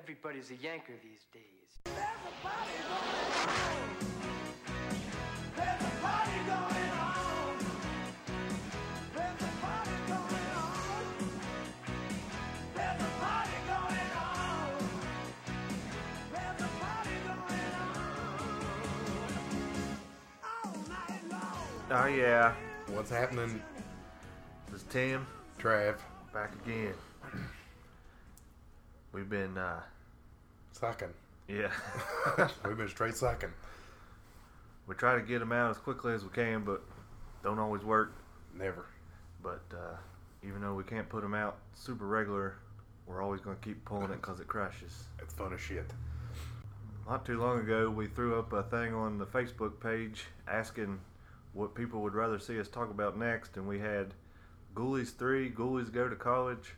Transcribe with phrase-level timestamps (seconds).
[0.00, 1.42] Everybody's a yanker these days.
[21.90, 22.54] Oh yeah,
[22.92, 23.60] What's happening,
[24.70, 25.26] this is Tim.
[25.58, 25.96] Trav?
[26.32, 26.94] back again.
[29.28, 29.80] We've been, uh,
[30.72, 31.12] Sucking.
[31.48, 31.70] yeah,
[32.64, 33.52] We've been straight sucking.
[34.86, 36.80] we try to get them out as quickly as we can, but
[37.44, 38.14] don't always work.
[38.54, 38.86] Never.
[39.42, 39.96] But uh,
[40.42, 42.54] even though we can't put them out super regular,
[43.06, 45.04] we're always going to keep pulling it because it crashes.
[45.20, 45.92] It's fun as shit.
[47.06, 51.00] Not too long ago, we threw up a thing on the Facebook page asking
[51.52, 54.14] what people would rather see us talk about next, and we had
[54.74, 56.76] Ghoulies 3, Ghoulies Go to College,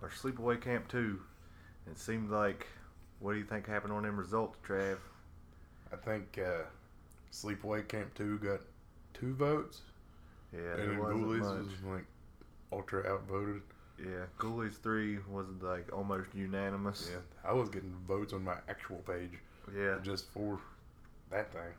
[0.00, 1.18] or Sleepaway Camp 2.
[1.90, 2.66] It seemed like,
[3.20, 4.98] what do you think happened on them results, Trav?
[5.92, 6.62] I think uh,
[7.32, 8.60] Sleepaway Camp 2 got
[9.14, 9.80] two votes.
[10.52, 11.66] Yeah, and then wasn't Ghoulies much.
[11.66, 12.04] was like
[12.72, 13.62] ultra outvoted.
[13.98, 17.10] Yeah, Ghoulies 3 was like almost unanimous.
[17.12, 17.20] Yeah.
[17.48, 19.32] I was getting votes on my actual page
[19.76, 20.58] Yeah, just for
[21.30, 21.72] that thing.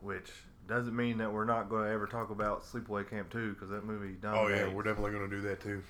[0.00, 0.30] which
[0.68, 3.84] doesn't mean that we're not going to ever talk about Sleepaway Camp 2 because that
[3.84, 4.34] movie died.
[4.36, 4.68] Oh, yeah.
[4.72, 5.82] We're definitely going to do that too.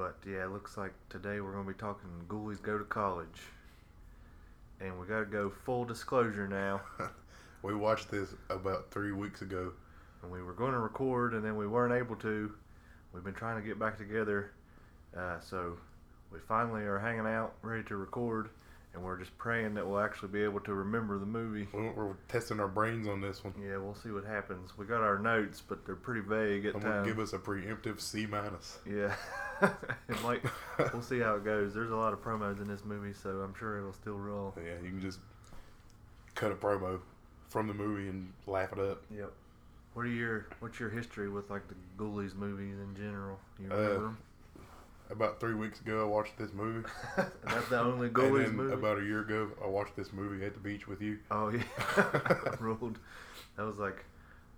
[0.00, 3.42] But yeah, it looks like today we're going to be talking Ghoulies Go to College.
[4.80, 6.80] And we got to go full disclosure now.
[7.62, 9.72] We watched this about three weeks ago.
[10.22, 12.50] And we were going to record and then we weren't able to.
[13.12, 14.52] We've been trying to get back together.
[15.14, 15.76] Uh, so
[16.32, 18.48] we finally are hanging out, ready to record.
[18.92, 21.68] And we're just praying that we'll actually be able to remember the movie.
[21.72, 23.54] We're, we're testing our brains on this one.
[23.62, 24.76] Yeah, we'll see what happens.
[24.76, 27.06] We got our notes, but they're pretty vague at I'm times.
[27.06, 28.78] give us a preemptive C minus.
[28.84, 29.14] Yeah,
[30.08, 30.42] it might.
[30.92, 31.72] We'll see how it goes.
[31.72, 34.54] There's a lot of promos in this movie, so I'm sure it'll still roll.
[34.56, 35.20] Yeah, you can just
[36.34, 36.98] cut a promo
[37.48, 39.02] from the movie and laugh it up.
[39.16, 39.32] Yep.
[39.94, 43.38] What are your What's your history with like the Ghoulies movies in general?
[43.60, 44.18] You Uh, remember them?
[45.10, 46.86] About three weeks ago, I watched this movie.
[47.16, 48.72] That's the only then movie.
[48.74, 51.18] about a year ago, I watched this movie at the beach with you.
[51.30, 51.62] oh yeah,
[52.60, 52.98] ruled.
[53.56, 54.04] That was like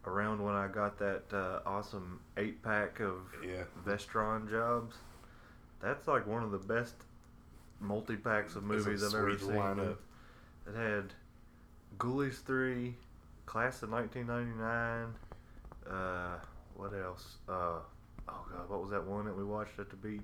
[0.05, 3.63] around when I got that uh, awesome eight pack of Yeah.
[3.87, 4.97] Vestron jobs.
[5.81, 6.95] That's like one of the best
[7.81, 9.49] multi packs of movies I've ever seen.
[9.51, 9.97] lineup.
[10.69, 11.13] It had
[11.99, 12.95] Ghoulies 3,
[13.47, 15.15] Class of 1999,
[15.91, 16.39] uh,
[16.77, 17.37] what else?
[17.49, 17.79] Uh,
[18.29, 20.21] oh god, what was that one that we watched at the beach?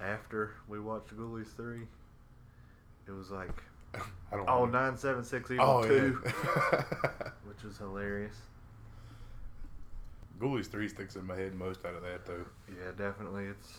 [0.00, 1.80] After we watched Ghoulies 3?
[3.08, 3.62] It was like,
[3.94, 4.72] I don't oh, know.
[4.72, 6.30] 976 Evil Oh, 2, yeah.
[7.44, 8.36] which was hilarious.
[10.38, 12.44] Ghoulies 3 sticks in my head most out of that, though.
[12.68, 13.46] Yeah, definitely.
[13.46, 13.78] It's,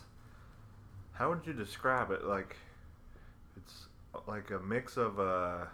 [1.13, 2.25] how would you describe it?
[2.25, 2.57] Like,
[3.55, 3.87] it's
[4.27, 5.69] like a mix of a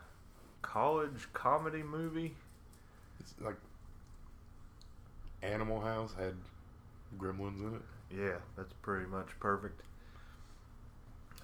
[0.61, 2.35] college comedy movie.
[3.19, 3.55] It's like
[5.41, 6.34] Animal House had
[7.17, 7.81] gremlins in it.
[8.17, 9.81] Yeah, that's pretty much perfect.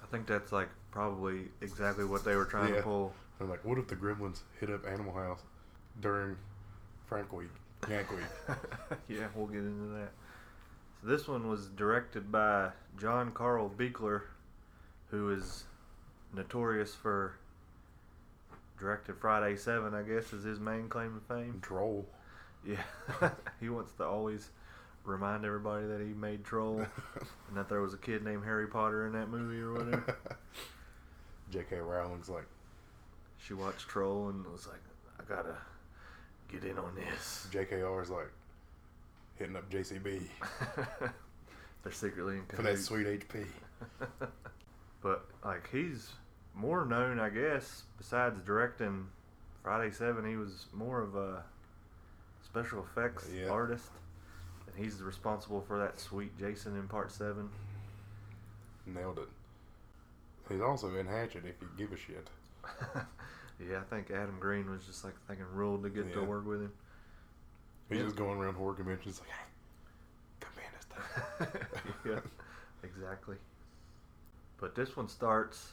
[0.02, 2.76] I think that's like probably exactly what they were trying Yeah.
[2.76, 3.14] to pull.
[3.40, 5.40] I'm like, what if the gremlins hit up Animal House
[6.00, 6.36] during
[7.06, 7.48] Frank Week,
[7.88, 8.56] Yank Week?
[9.08, 10.10] yeah, we'll get into that.
[11.00, 14.22] So this one was directed by John Carl Buechler,
[15.10, 15.64] who is
[16.34, 17.34] notorious for
[18.78, 19.94] directed Friday Seven.
[19.94, 21.58] I guess is his main claim to fame.
[21.62, 22.06] Troll.
[22.64, 22.82] Yeah,
[23.60, 24.50] he wants to always
[25.04, 26.78] remind everybody that he made Troll
[27.48, 30.16] and that there was a kid named Harry Potter in that movie or whatever.
[31.50, 31.76] J.K.
[31.76, 32.46] Rowling's like,
[33.38, 34.80] she watched Troll and was like,
[35.20, 35.56] I gotta
[36.50, 37.46] get in on this.
[37.52, 38.30] JKR's like
[39.36, 40.22] hitting up JCB
[41.82, 42.84] They're secretly in for that cahoots.
[42.84, 43.46] sweet HP.
[45.02, 46.10] But like he's
[46.54, 49.06] more known, I guess, besides directing
[49.64, 50.24] Friday Seven.
[50.24, 51.42] He was more of a
[52.44, 53.48] special effects Yeah.
[53.48, 53.88] artist,
[54.74, 57.48] and he's responsible for that sweet Jason in Part Seven.
[58.86, 59.28] Nailed it.
[60.48, 62.28] He's also in Hatchet if you give a shit.
[63.60, 66.62] yeah, I think Adam Green was just like thinking ruled to get to work with
[66.62, 66.72] him.
[67.88, 68.04] He's Yeah.
[68.04, 69.44] just going around horror conventions like, hey,
[70.40, 71.66] come in this time.
[72.06, 72.20] yeah,
[72.82, 73.36] exactly.
[74.58, 75.72] But this one starts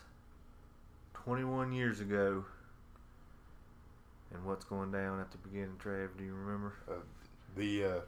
[1.13, 2.43] 21 years ago.
[4.33, 6.09] And what's going down at the beginning, Trav?
[6.17, 6.73] Do you remember?
[6.87, 6.93] Uh,
[7.55, 7.99] the, uh,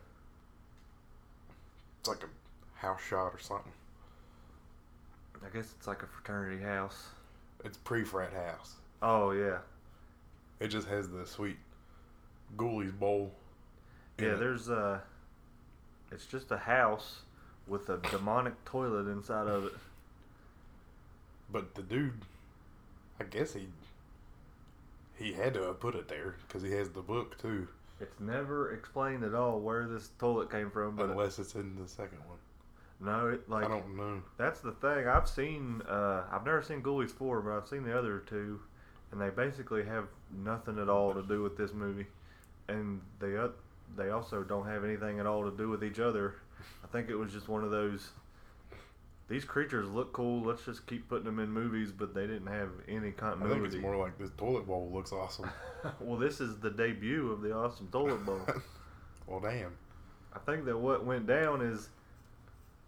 [2.02, 3.72] it's like a house shot or something.
[5.46, 7.10] I guess it's like a fraternity house.
[7.64, 8.74] It's pre-frat house.
[9.04, 9.58] Oh yeah,
[10.60, 11.58] It just has the sweet
[12.58, 13.32] Ghoulies bowl.
[14.20, 14.30] yeah.
[14.30, 14.40] it.
[14.40, 15.02] There's a.
[16.12, 17.20] It's just a house
[17.68, 19.74] with a demonic toilet inside of it.
[21.52, 22.14] But the dude,
[23.20, 23.68] I guess he
[25.18, 27.68] he had to have put it there because he has the book too,
[28.02, 31.88] It's never explained at all where this toilet came from, but unless it's in the
[31.88, 32.38] second one.
[33.00, 34.22] no, it like I don't know.
[34.38, 35.08] That's the thing.
[35.08, 35.82] I've seen.
[35.88, 38.60] Uh, I've never seen Ghoulies four, but I've seen the other two,
[39.12, 40.06] and they basically have
[40.44, 42.08] nothing at all to do with this movie,
[42.68, 43.50] and they uh,
[43.96, 46.36] they also don't have anything at all to do with each other.
[46.84, 48.10] I think it was just one of those.
[49.32, 50.44] These creatures look cool.
[50.44, 53.78] Let's just keep putting them in movies, but they didn't have any I think it's
[53.78, 55.50] more like this toilet bowl looks awesome.
[56.02, 58.42] well, this is the debut of the awesome toilet bowl.
[59.28, 59.72] well, damn.
[60.34, 61.88] I think that what went down is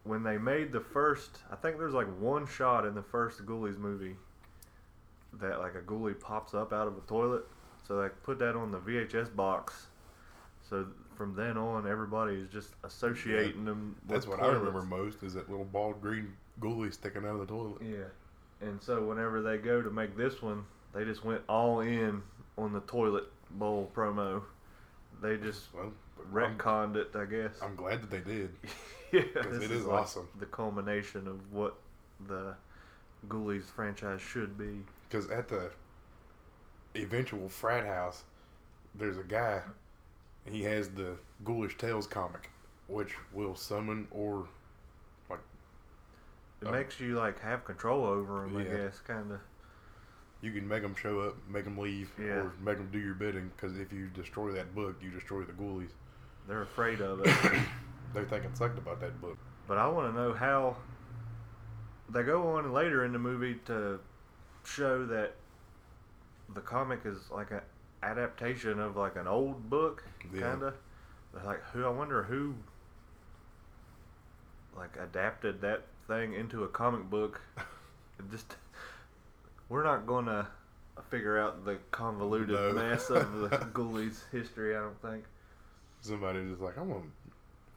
[0.04, 1.38] when they made the first.
[1.50, 4.18] I think there's like one shot in the first Ghoulies movie
[5.39, 7.46] that like a ghoulie pops up out of a toilet.
[7.88, 9.88] So they put that on the VHS box.
[10.69, 13.95] So from then on, everybody is just associating them.
[14.07, 17.45] That's what I remember most is that little bald green ghoulie sticking out of the
[17.45, 17.81] toilet.
[17.81, 22.21] Yeah, and so whenever they go to make this one, they just went all in
[22.57, 24.42] on the toilet bowl promo.
[25.21, 25.94] They just Well,
[26.36, 27.54] I'm, it, I guess.
[27.62, 28.50] I'm glad that they did.
[29.12, 30.27] yeah, this it is like awesome.
[30.39, 31.75] The culmination of what
[32.27, 32.56] the
[33.27, 34.83] Ghoulies franchise should be.
[35.10, 35.71] Because at the
[36.95, 38.24] eventual frat house,
[38.95, 39.62] there's a guy.
[40.45, 42.50] He has the Ghoulish Tales comic,
[42.88, 44.48] which will summon or
[45.30, 45.40] like
[46.62, 46.72] It Oh.
[46.72, 48.78] makes you like have control over them, I Yeah.
[48.78, 49.40] guess, kind of.
[50.42, 52.42] you can make them show up, make them leave, Yeah.
[52.42, 53.50] or make them do your bidding.
[53.56, 55.92] Because if you destroy that book, you destroy the Ghoulies.
[56.48, 57.28] They're afraid of it.
[58.13, 59.38] They think it sucked about that book.
[59.68, 60.75] but I want to know how
[62.10, 64.00] they go on later in the movie to
[64.66, 65.34] show that
[66.54, 67.62] the comic is like an
[68.04, 70.04] adaptation of like an old book,
[70.34, 70.42] Yeah.
[70.42, 70.74] kind of.
[71.46, 71.86] Like who?
[71.86, 72.54] I wonder who
[74.78, 77.42] like adapted that thing into a comic book.
[78.32, 78.56] Just
[79.70, 80.48] we're not gonna
[81.10, 82.74] figure out the convoluted No.
[82.74, 84.76] mess of the Ghoulies history.
[84.76, 85.24] I don't think.
[86.02, 87.06] Somebody just like, I want.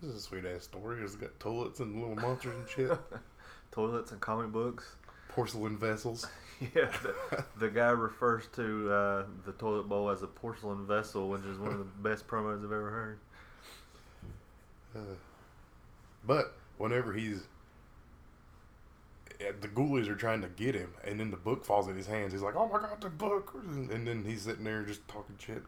[0.02, 1.00] This is a sweet ass story.
[1.02, 2.98] It's got toilets and little monsters and shit.
[3.72, 4.96] Toilets and comic books.
[5.28, 6.26] Porcelain vessels.
[6.74, 11.44] Yeah, the, the guy refers to uh, the toilet bowl as a porcelain vessel, which
[11.44, 13.18] is one of the best promos I've ever heard.
[14.94, 15.14] Uh,
[16.26, 17.42] but whenever he's
[19.38, 22.32] the ghoulies are trying to get him, and then the book falls in his hands.
[22.32, 25.36] He's like, "Oh my god, the book!" And, and then he's sitting there just talking
[25.38, 25.62] shit.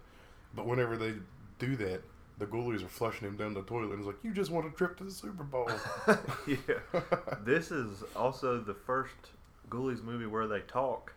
[0.55, 1.15] But whenever they
[1.59, 2.03] do that,
[2.39, 4.71] the ghoulies are flushing him down the toilet, and he's like, "You just want a
[4.71, 5.71] trip to the Super Bowl."
[6.47, 7.01] yeah.
[7.45, 9.33] This is also the first
[9.69, 11.13] Ghoulies movie where they talk.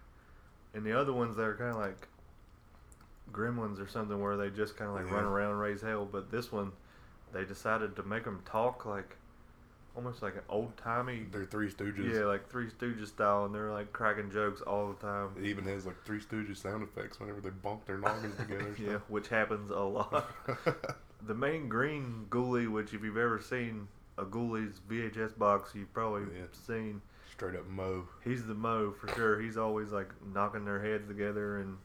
[0.73, 2.07] And the other ones, they're kind of like
[3.31, 6.07] Gremlins or something where they just kind of like run around and raise hell.
[6.09, 6.71] But this one,
[7.33, 9.17] they decided to make them talk like
[9.95, 11.25] almost like an old timey.
[11.31, 12.13] They're Three Stooges.
[12.13, 15.29] Yeah, like Three Stooges style, and they're like cracking jokes all the time.
[15.37, 18.75] It even has like Three Stooges sound effects whenever they bonk their noggins together.
[18.79, 20.31] Yeah, which happens a lot.
[21.21, 23.87] the main green ghoulie, which if you've ever seen
[24.17, 26.45] a Ghoulies VHS box, you've probably Yeah.
[26.51, 27.01] seen.
[27.31, 28.07] Straight up Moe.
[28.23, 29.39] He's the Moe for sure.
[29.39, 31.77] He's always like knocking their heads together and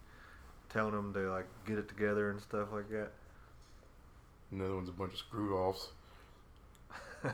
[0.68, 3.12] telling them to like get it together and stuff like that.
[4.52, 5.88] Another one's a bunch of screw offs.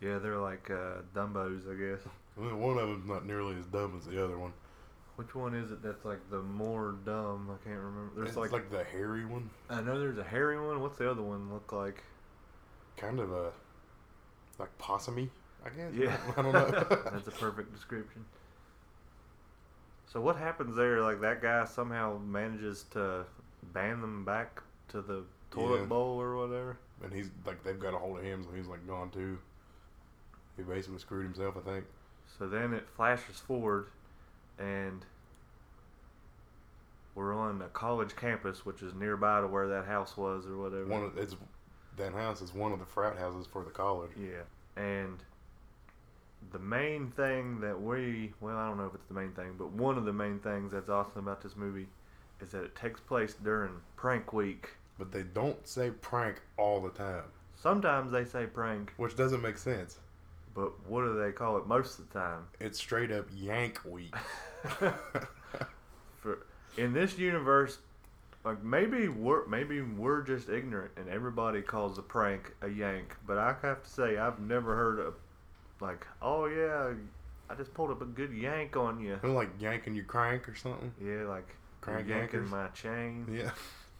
[0.00, 2.06] yeah, they're like uh, Dumbos, I guess.
[2.36, 4.52] One of them's not nearly as dumb as the other one.
[5.16, 7.48] Which one is it that's like the more dumb?
[7.50, 8.10] I can't remember.
[8.14, 9.48] There's it's like, like, the hairy one.
[9.70, 10.80] I know there's a hairy one.
[10.80, 12.02] What's the other one look like?
[12.96, 13.52] kind of a
[14.58, 15.28] like possumy,
[15.64, 15.92] I guess.
[15.94, 16.70] Yeah, I don't know.
[17.12, 18.24] That's a perfect description.
[20.12, 21.02] So what happens there?
[21.02, 23.24] Like that guy somehow manages to
[23.74, 25.86] ban them back to the toilet Yeah.
[25.86, 26.78] bowl or whatever.
[27.02, 29.38] and he's like they've got a hold of him, so he's like gone too.
[30.56, 31.84] He basically screwed himself, I think.
[32.38, 33.88] So then it flashes forward,
[34.58, 35.04] and
[37.14, 40.86] we're on a college campus, which is nearby to where that house was or whatever.
[40.86, 41.36] One of it's
[41.96, 44.10] that house is one of the frat houses for the college.
[44.18, 44.42] Yeah,
[44.82, 45.18] and
[46.52, 49.72] the main thing that we well, I don't know if it's the main thing, but
[49.72, 51.88] one of the main things that's awesome about this movie
[52.40, 54.70] is that it takes place during prank week.
[54.98, 57.24] But they don't say prank all the time,
[57.54, 59.98] Sometimes they say prank, which doesn't make sense.
[60.54, 62.46] but what do they call it most of the time?
[62.60, 64.14] It's straight up Yank Week.
[66.20, 66.38] For
[66.76, 67.78] in this universe,
[68.46, 73.14] like maybe we're maybe we're just ignorant and everybody calls a prank a yank.
[73.26, 75.14] But I have to say I've never heard of
[75.80, 76.92] like oh yeah,
[77.50, 79.18] I just pulled up a good yank on you.
[79.20, 80.92] They're like yanking your crank or something.
[81.04, 81.48] Yeah, like
[81.80, 82.50] Crank yanking yankers?
[82.50, 83.26] my chain.
[83.30, 83.50] Yeah.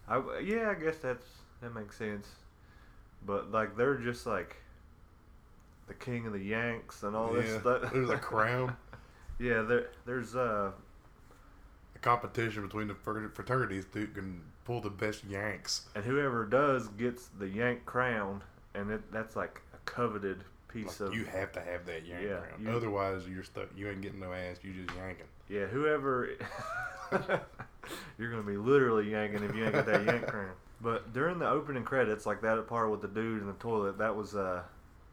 [0.09, 1.27] I, yeah, I guess that's
[1.61, 2.29] that makes sense.
[3.27, 4.57] But like they're just like
[5.89, 7.93] the king of the Yanks and all this Yeah, stuff.
[7.93, 8.77] there's a crown.
[9.39, 10.73] Yeah, there, there's uh, A
[12.07, 15.87] competition between the fraternities who can pull the best yanks.
[15.97, 18.43] and whoever does gets the Yank crown,
[18.75, 22.23] and it, that's like a coveted piece Like, of you have to have that yank
[22.23, 22.63] Yeah, crown.
[22.63, 23.67] you- Otherwise, you're stuck.
[23.77, 24.59] You ain't getting no ass.
[24.63, 25.27] You just yanking.
[25.49, 25.67] yeah.
[25.67, 26.29] Whoever
[28.19, 30.51] you're gonna be literally yanking if you ain't got that Yank crown.
[30.81, 34.15] But during the opening credits, like that part with the dude in the toilet, that
[34.15, 34.63] was uh,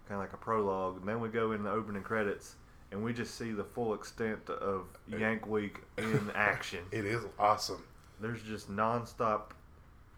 [0.08, 0.98] kind of like a prologue.
[1.00, 2.56] And then we go in the opening credits,
[2.94, 6.80] and we just see the full extent of Yank Week in action.
[6.92, 7.84] It is awesome.
[8.22, 9.52] There's just nonstop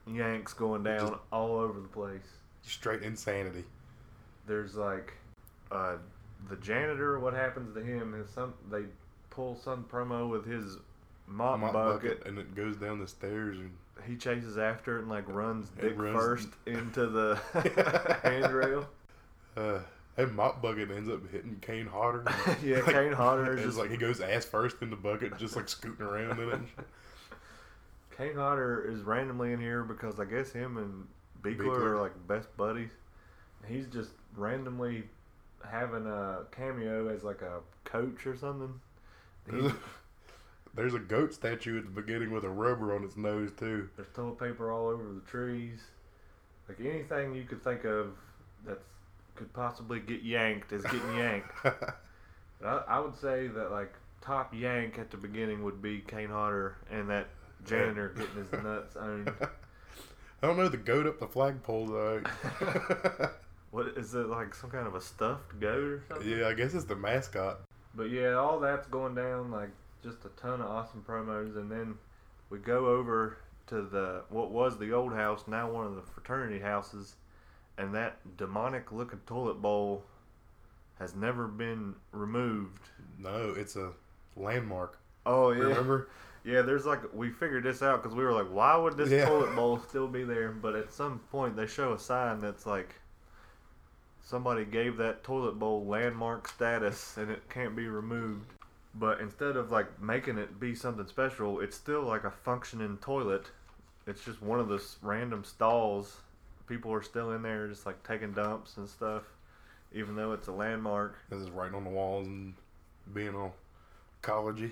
[0.05, 2.21] yanks going down Just- all over the place.
[2.61, 3.63] Straight insanity.
[4.45, 5.13] There's like
[5.71, 5.95] uh,
[6.49, 7.19] the janitor.
[7.19, 8.83] What happens to him is some they
[9.29, 10.77] pull some promo with his
[11.27, 12.23] mop, Mop bucket.
[12.25, 13.71] and it goes down the stairs and
[14.07, 17.39] He chases after it and like runs dick runs- first into the
[18.23, 18.87] handrail.
[19.57, 19.79] uh,
[20.15, 22.23] that mop bucket ends up hitting Kane Hodder.
[22.63, 25.55] Yeah, Kane Hodder is It's just- like he goes ass first in the bucket, just
[25.55, 26.59] like scooting around in it.
[28.17, 31.05] Kane Hodder is randomly in here because I guess him and
[31.43, 31.81] Buechler, Buechler.
[31.87, 32.91] are like best buddies.
[33.67, 35.03] He's just randomly
[35.69, 38.73] having a cameo as like a coach or something.
[39.51, 39.69] He-
[40.75, 43.89] There's a goat statue at the beginning with a rubber on its nose too.
[43.95, 45.79] There's toilet paper all over the trees.
[46.67, 48.11] Like anything you could think of
[48.65, 48.79] that
[49.35, 51.51] could possibly get yanked is getting yanked.
[52.61, 56.29] But I, I would say that like top yank at the beginning would be Kane
[56.29, 57.27] Hodder and that
[57.65, 59.29] janitor getting his nuts owned.
[60.41, 62.23] I don't know the goat up the flagpole though.
[63.71, 66.29] What is it like some kind of a stuffed goat or something?
[66.29, 67.59] yeah, I guess it's the mascot.
[67.93, 69.67] But yeah, all that's going down like
[70.01, 71.95] just a ton of awesome promos, and then
[72.49, 73.37] we go over
[73.67, 77.15] to the what was the old house, now one of the fraternity houses,
[77.77, 80.03] and that demonic looking toilet bowl
[80.99, 82.81] has never been removed.
[83.19, 83.91] No, it's a
[84.35, 84.97] landmark.
[85.25, 86.09] Oh yeah, Remember?
[86.45, 86.61] yeah.
[86.61, 89.25] There's like we figured this out because we were like, why would this Yeah.
[89.25, 90.51] toilet bowl still be there?
[90.51, 92.95] But at some point they show a sign that's like.
[94.23, 98.53] Somebody gave that toilet bowl landmark status and it can't be removed.
[98.95, 103.51] But instead of like making it be something special, it's still like a functioning toilet.
[104.07, 106.21] It's just one of those random stalls.
[106.67, 109.23] People are still in there just like taking dumps and stuff,
[109.93, 111.15] even though it's a landmark.
[111.29, 112.53] This is writing on the walls and
[113.13, 113.55] being all
[114.23, 114.71] collegey.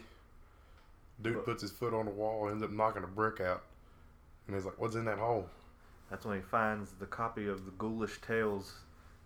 [1.22, 3.64] Dude But- puts his foot on the wall, ends up knocking a brick out,
[4.48, 5.50] and he's like, "What's in that hole?"
[6.10, 8.80] That's when he finds the copy of the Ghoulish Tales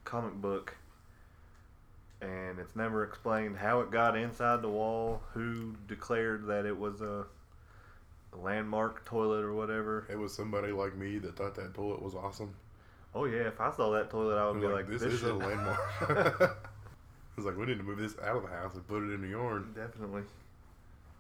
[0.04, 0.76] comic book.
[2.22, 7.02] And it's never explained how it got inside the wall, who declared that it was
[7.02, 7.28] a
[8.42, 10.08] landmark toilet or whatever.
[10.10, 12.54] It was somebody like me that thought that toilet was awesome.
[13.16, 15.28] Oh yeah, if I saw that toilet, I would be like, "This, "This, is a
[15.28, 16.58] should- landmark."
[17.38, 19.22] It's like we need to move this out of the house and put it in
[19.22, 19.76] the yard.
[19.76, 20.24] Definitely.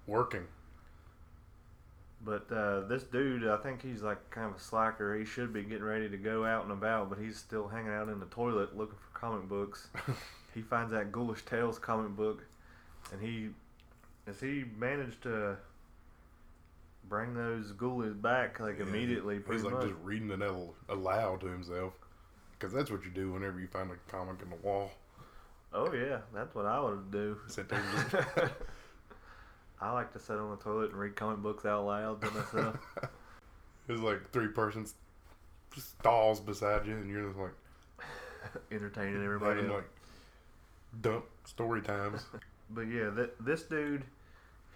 [0.07, 0.47] Working.
[2.25, 5.15] But uh, this dude, I think he's like kind of a slacker.
[5.15, 8.09] He should be getting ready to go out and about, but he's still hanging out
[8.09, 9.89] in the toilet looking for comic books.
[10.55, 12.43] he finds that Ghoulish Tales comic book,
[13.11, 13.49] and he,
[14.25, 15.55] as he managed to
[17.09, 19.83] bring those ghoulies back like Yeah, immediately, He's like much.
[19.83, 21.93] just reading it al- aloud to himself,
[22.53, 24.91] because that's what you do whenever you find a comic in the wall.
[25.73, 27.37] Oh yeah, that's what I would do.
[27.47, 28.27] Sit there just
[29.81, 32.77] I like to sit on the toilet and read comic books out loud to myself.
[33.87, 34.95] There's like three persons
[35.77, 37.53] stalls beside you, and you're just like
[38.71, 39.89] entertaining everybody having like
[41.01, 42.25] dump story times.
[42.71, 44.03] But yeah, th- this dude,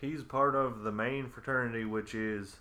[0.01, 2.57] he's part of the main fraternity, which is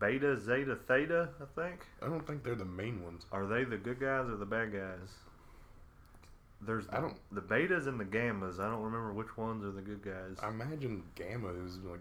[0.00, 1.86] Beta Zeta Theta, I think.
[2.02, 3.24] I don't think they're the main ones.
[3.32, 5.08] Are they the good guys or the bad guys?
[6.60, 8.58] There's the, I don't- the betas and the gammas.
[8.58, 10.38] I don't remember which ones are the good guys.
[10.42, 12.00] I imagine Gamma is like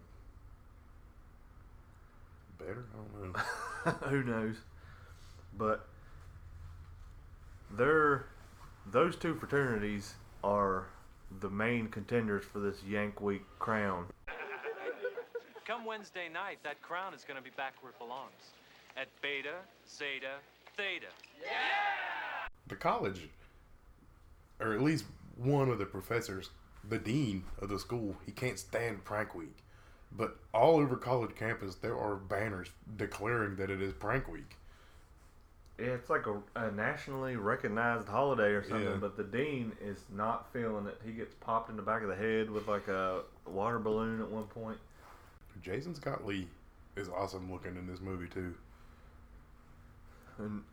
[2.57, 2.85] better.
[2.93, 3.91] I don't know.
[4.09, 4.55] Who knows?
[5.57, 5.87] But
[7.71, 8.25] they're
[8.85, 10.13] those two fraternities
[10.43, 10.85] are
[11.39, 14.05] the main contenders for this Yank Week crown.
[15.65, 18.53] Come Wednesday night, that crown is going to be back where it belongs.
[18.95, 19.55] At Beta,
[19.89, 20.35] Zeta,
[20.77, 21.07] Theta.
[21.41, 22.47] Yeah!
[22.67, 23.29] The college,
[24.59, 25.05] or at least
[25.37, 26.51] one of the professors,
[26.87, 29.57] the dean of the school, he can't stand Prank Week.
[30.11, 34.57] But all over college campus, there are banners declaring that it is Prank Week.
[35.77, 38.95] Yeah, it's like a, a nationally recognized holiday or something, Yeah.
[38.95, 40.99] but the dean is not feeling it.
[41.05, 44.29] He gets popped in the back of the head with like a water balloon at
[44.29, 44.77] one point.
[45.61, 46.47] Jason Scott Lee
[46.95, 48.53] is awesome looking in this movie too.
[50.37, 50.63] And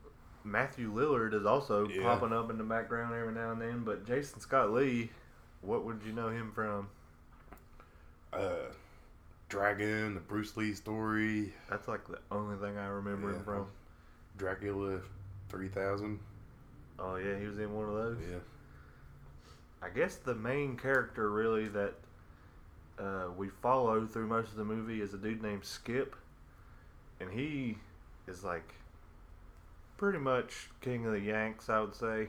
[0.44, 2.02] Matthew Lillard is also Yeah.
[2.02, 5.10] popping up in the background every now and then, but Jason Scott Lee,
[5.62, 6.88] what would you know him from?
[8.32, 8.70] Uh
[9.48, 13.66] Dragon, the Bruce Lee story, That's like the only thing I remember him from.
[14.36, 15.00] Dracula
[15.48, 16.18] 3000.
[16.98, 18.18] Oh yeah, he was in one of those.
[18.30, 18.38] Yeah.
[19.82, 21.94] I guess the main character really that
[22.98, 26.14] uh, we follow through most of the movie is a dude named Skip,
[27.20, 27.78] and he
[28.28, 28.74] is like
[29.96, 32.28] pretty much king of the Yanks, I would say.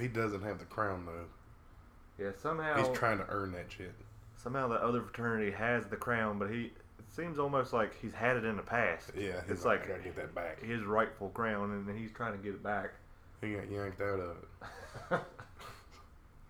[0.00, 2.24] He doesn't have the crown though.
[2.24, 3.94] Yeah, somehow He's trying to earn that shit.
[4.36, 6.72] somehow the other fraternity has the crown, but he
[7.14, 9.12] seems almost like he's had it in the past.
[9.16, 10.62] Yeah, it's like, like I gotta get that back.
[10.62, 12.94] his rightful crown, and he's trying to get it back.
[13.40, 14.36] He got yanked out of
[15.10, 15.20] it.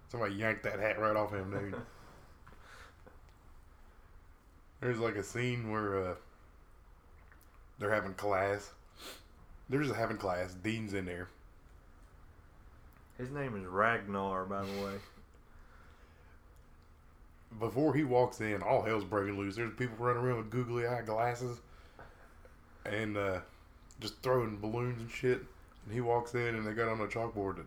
[0.09, 1.75] Somebody yanked that hat right off him, dude.
[4.81, 6.15] There's like a scene where uh,
[7.79, 8.73] they're having class.
[9.69, 10.55] They're just having class.
[10.55, 11.29] Dean's in there.
[13.17, 14.95] His name is Ragnar, by the way.
[17.59, 19.57] Before he walks in, all hell's breaking loose.
[19.57, 21.61] There's people running around with googly eye glasses
[22.85, 23.41] and uh,
[24.01, 25.43] just throwing balloons and shit.
[25.85, 27.67] And he walks in, and they got on a chalkboard that,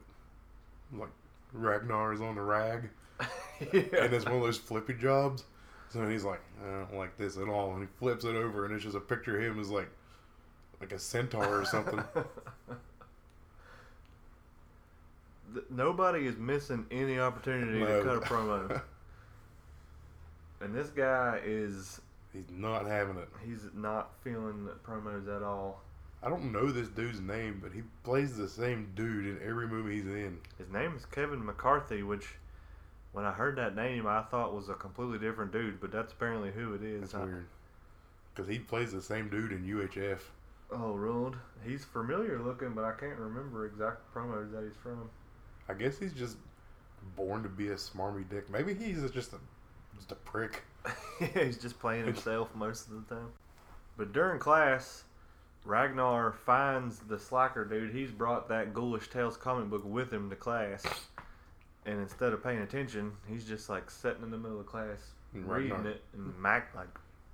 [1.00, 1.10] like,
[1.54, 2.90] Ragnar is on the rag.
[3.20, 5.44] and it's one of those flippy jobs.
[5.90, 8.74] So he's like, I don't like this at all, and he flips it over, and
[8.74, 9.90] it's just a picture of him as like,
[10.82, 12.04] like a centaur or something.
[15.70, 18.04] Nobody is missing any opportunity No.
[18.04, 18.82] to cut a promo.
[20.66, 22.02] and this guy is
[22.34, 23.30] he's not having it.
[23.46, 25.82] he's not feeling the promos at all.
[26.24, 29.98] I don't know this dude's name, but he plays the same dude in every movie
[29.98, 30.40] he's in.
[30.58, 32.28] His name is Kevin McCarthy, which
[33.14, 36.52] when I heard that name I thought was a completely different dude, but that's apparently
[36.52, 37.02] who it is.
[37.12, 37.46] That's I- weird.
[38.34, 40.20] Because he plays the same dude in UHF.
[40.72, 41.38] Oh, ruled.
[41.64, 45.10] He's familiar looking, but I can't remember exact promos that he's from.
[45.70, 46.36] I guess he's just
[47.16, 48.50] born to be a smarmy dick.
[48.50, 49.38] Maybe he's just a
[49.96, 50.64] just a prick.
[51.34, 53.30] he's just playing himself most of the time.
[53.98, 55.04] But during class,
[55.64, 57.94] Ragnar finds the slacker dude.
[57.94, 60.84] He's brought that Ghoulish Tales comic book with him to class.
[61.86, 65.00] And instead of paying attention, he's just like sitting in the middle of class,
[65.34, 66.88] And reading Ragnar- it and mac like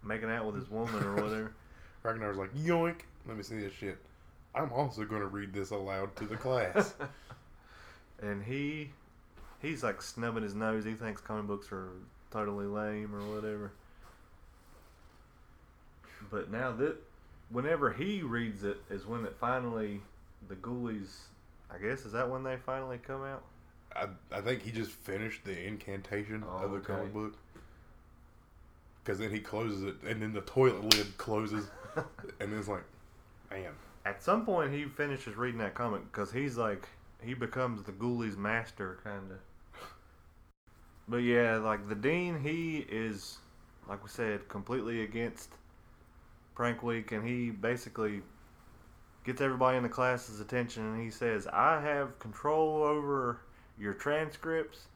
[0.04, 1.54] making out with his woman or whatever.
[2.04, 3.97] Ragnar's like, yoink, let me see this shit.
[4.56, 6.93] I'm also going to read this aloud to the class.
[8.21, 8.91] and he
[9.62, 10.84] he's like snubbing his nose.
[10.84, 11.89] He thinks comic books are
[12.31, 13.71] totally lame or whatever.
[16.29, 16.97] But now that
[17.49, 20.01] whenever he reads it is when it finally
[20.47, 21.09] the ghoulies
[21.73, 23.43] I guess is that when they finally come out?
[23.95, 26.93] I, I think he just finished the incantation Oh, of the okay.
[26.93, 27.33] comic book.
[29.03, 31.65] Because then he closes it, and then the toilet lid closes,
[32.39, 32.83] and it's like,
[33.49, 33.71] man.
[34.05, 36.87] At some point he finishes reading that comic because he's like
[37.21, 39.37] he becomes the ghoulies master kind of.
[41.12, 43.39] But yeah, like the dean, he is
[43.89, 45.50] like we said completely against
[46.56, 48.21] prank week, and he basically
[49.26, 53.41] gets everybody in the class's attention, and he says, "I have control over
[53.78, 54.88] your transcripts,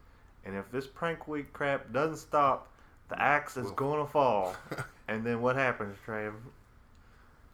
[0.45, 2.69] and if this prank week crap doesn't stop,
[3.09, 4.55] the axe is Well- gonna fall."
[5.09, 6.33] and then what happens, Trav?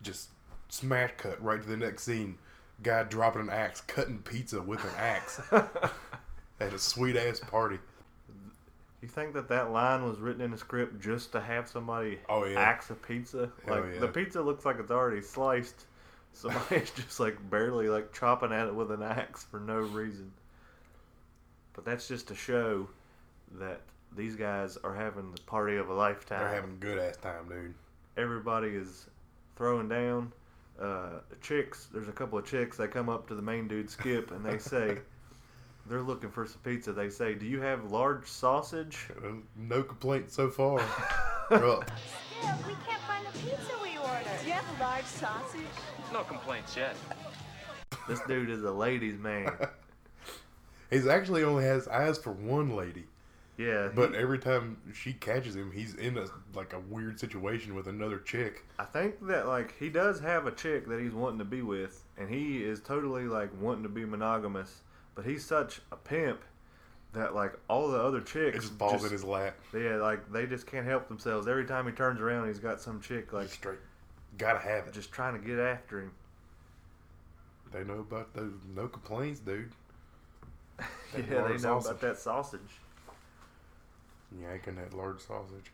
[0.04, 0.30] just
[0.70, 2.38] smash cut right to the next scene.
[2.84, 7.80] Guy dropping an axe, cutting pizza with an axe at a sweet ass party.
[9.02, 12.46] You think that that line was written in the script just to have somebody Oh,
[12.46, 12.60] yeah.
[12.60, 13.52] axe a pizza?
[13.66, 14.00] Hell like yeah.
[14.00, 15.86] the pizza looks like it's already sliced.
[16.34, 20.32] Somebody's just like barely like chopping at it with an axe for no reason.
[21.74, 22.88] But that's just to show
[23.60, 23.82] that
[24.16, 26.40] these guys are having the party of a lifetime.
[26.40, 27.74] They're having a good ass time, dude.
[28.18, 29.08] Everybody is
[29.56, 30.32] throwing down.
[30.80, 32.78] Uh, chicks, there's a couple of chicks.
[32.78, 35.00] They come up to the main dude Skip and they say,
[35.88, 36.94] they're looking for some pizza.
[36.94, 40.80] They say, "Do you have large sausage?" Uh, No complaints so far.
[41.50, 41.90] They're up.
[42.42, 44.26] Skip, we can't find the pizza we ordered.
[44.42, 45.62] Do you have a large sausage?
[46.14, 46.96] No complaints yet.
[48.08, 49.52] This dude is a ladies' man.
[50.90, 53.06] He's actually only has eyes for one lady,
[53.58, 57.76] Yeah, he- but every time she catches him, he's in a like a weird situation
[57.76, 58.66] with another chick.
[58.78, 62.04] I think that like he does have a chick that he's wanting to be with,
[62.18, 64.82] and he is totally like wanting to be monogamous.
[65.22, 66.42] But he's such a pimp
[67.14, 69.56] that like all the other chicks It just falls just- in his lap.
[69.72, 71.48] Yeah, like they just can't help themselves.
[71.48, 73.78] Every time he turns around, he's got some chick like straight,
[74.40, 74.94] gotta have it.
[74.94, 76.12] just trying to get after him.
[77.72, 79.72] They know about those no complaints, dude.
[81.16, 81.90] Yeah, they know sausage.
[81.92, 82.80] about that sausage.
[84.42, 85.72] Yanking that large sausage.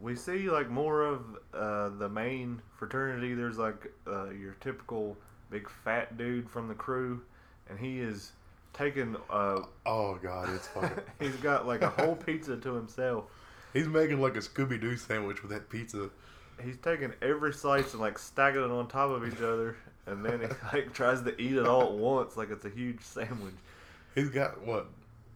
[0.00, 1.20] We see like more of
[1.52, 3.34] uh, the main fraternity.
[3.34, 5.14] There's like uh, your typical
[5.50, 7.20] big fat dude from the crew,
[7.70, 8.32] and he is
[8.74, 9.16] taking.
[9.30, 11.02] Uh, Oh god, it's fucking.
[11.20, 13.24] he's got like a whole pizza to himself,
[13.72, 16.10] He's making like a Scooby Doo sandwich with that pizza.
[16.62, 20.40] He's taking every slice and like stacking it on top of each other, and then
[20.40, 23.54] he like tries to eat it all at once, like it's a huge sandwich.
[24.14, 24.86] He's got what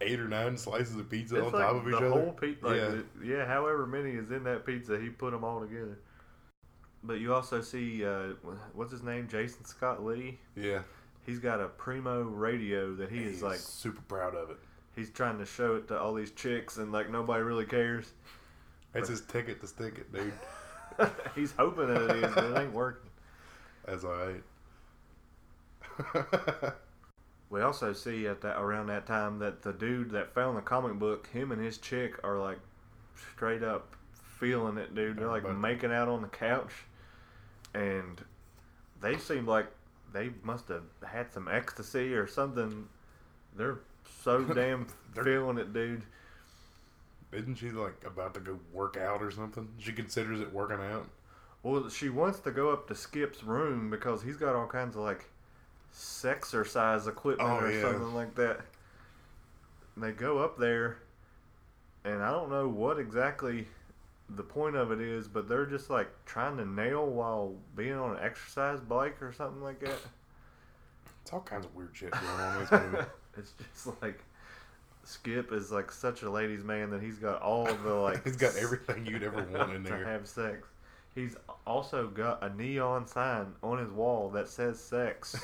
[0.01, 2.09] eight or nine slices of pizza It's on like top of each the other.
[2.09, 2.67] whole pizza.
[2.67, 3.37] Like, yeah, yeah.
[3.37, 5.97] yeah, however many is in that pizza, he put them all together.
[7.01, 8.33] But you also see, uh,
[8.73, 10.39] what's his name, Jason Scott Lee.
[10.55, 10.79] yeah.
[11.25, 14.57] He's got a primo radio that he He's is like super proud of it.
[14.95, 18.11] he's trying to show it to all these chicks, and like nobody really cares.
[18.93, 20.33] It's his ticket to stick it, dude.
[21.35, 23.09] he's hoping that it is, but it ain't working.
[23.85, 24.43] That's alright.
[27.49, 30.97] We also see at that around that time that the dude that found the comic
[30.99, 32.57] book, him and his chick are like
[33.33, 33.95] straight up
[34.39, 35.17] feeling it, dude.
[35.17, 36.73] They're like making out on the couch,
[37.73, 38.21] and
[38.99, 39.67] they seem like
[40.15, 42.87] they must have had some ecstasy or something.
[43.55, 43.79] They're
[44.23, 46.03] so damn They're- feeling it, dude.
[47.31, 49.67] Isn't she like about to go work out or something?
[49.79, 51.07] She considers it working out.
[51.63, 55.01] Well, she wants to go up to Skip's room because he's got all kinds of
[55.01, 55.25] like
[55.93, 57.81] sexercise equipment Oh, or yeah.
[57.81, 58.61] something like that.
[59.95, 60.97] And they go up there,
[62.05, 63.67] and I don't know what exactly
[64.29, 68.17] the point of it is, but they're just like trying to nail while being on
[68.17, 69.99] an exercise bike or something like that.
[71.21, 73.05] It's all kinds of weird shit going on in this movie.
[73.37, 74.23] it's just like
[75.03, 78.23] Skip is like such a ladies' man that he's got all the like.
[78.23, 79.99] He's got everything you'd ever want in there.
[79.99, 80.67] to have sex.
[81.13, 81.35] He's
[81.65, 85.35] also got a neon sign on his wall that says sex.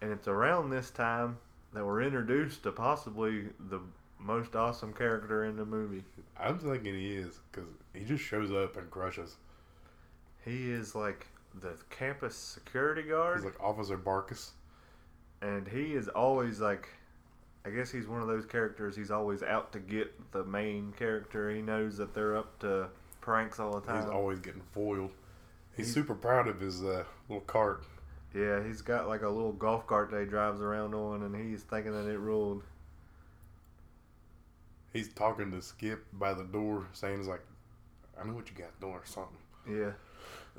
[0.00, 1.38] and it's around this time
[1.72, 3.78] that we're introduced to possibly the
[4.20, 6.04] most awesome character in the movie.
[6.38, 9.36] I'm thinking he is because he just shows up and crushes.
[10.44, 11.26] He is like
[11.60, 14.50] the campus security guard, He's like Officer Barkus.
[15.42, 16.88] and he is always like.
[17.62, 18.96] I guess he's one of those characters.
[18.96, 21.50] He's always out to get the main character.
[21.50, 22.88] He knows that they're up to
[23.20, 24.00] pranks all the time.
[24.02, 25.10] He's always getting foiled.
[25.76, 27.84] He's He's- super proud of his uh, little cart.
[28.34, 31.62] Yeah, he's got like a little golf cart that he drives around on, and he's
[31.64, 32.62] thinking that it ruled.
[34.92, 37.44] He's talking to Skip by the door, saying, "He's like,
[38.20, 39.36] I know what you got doing or something."
[39.68, 39.92] Yeah,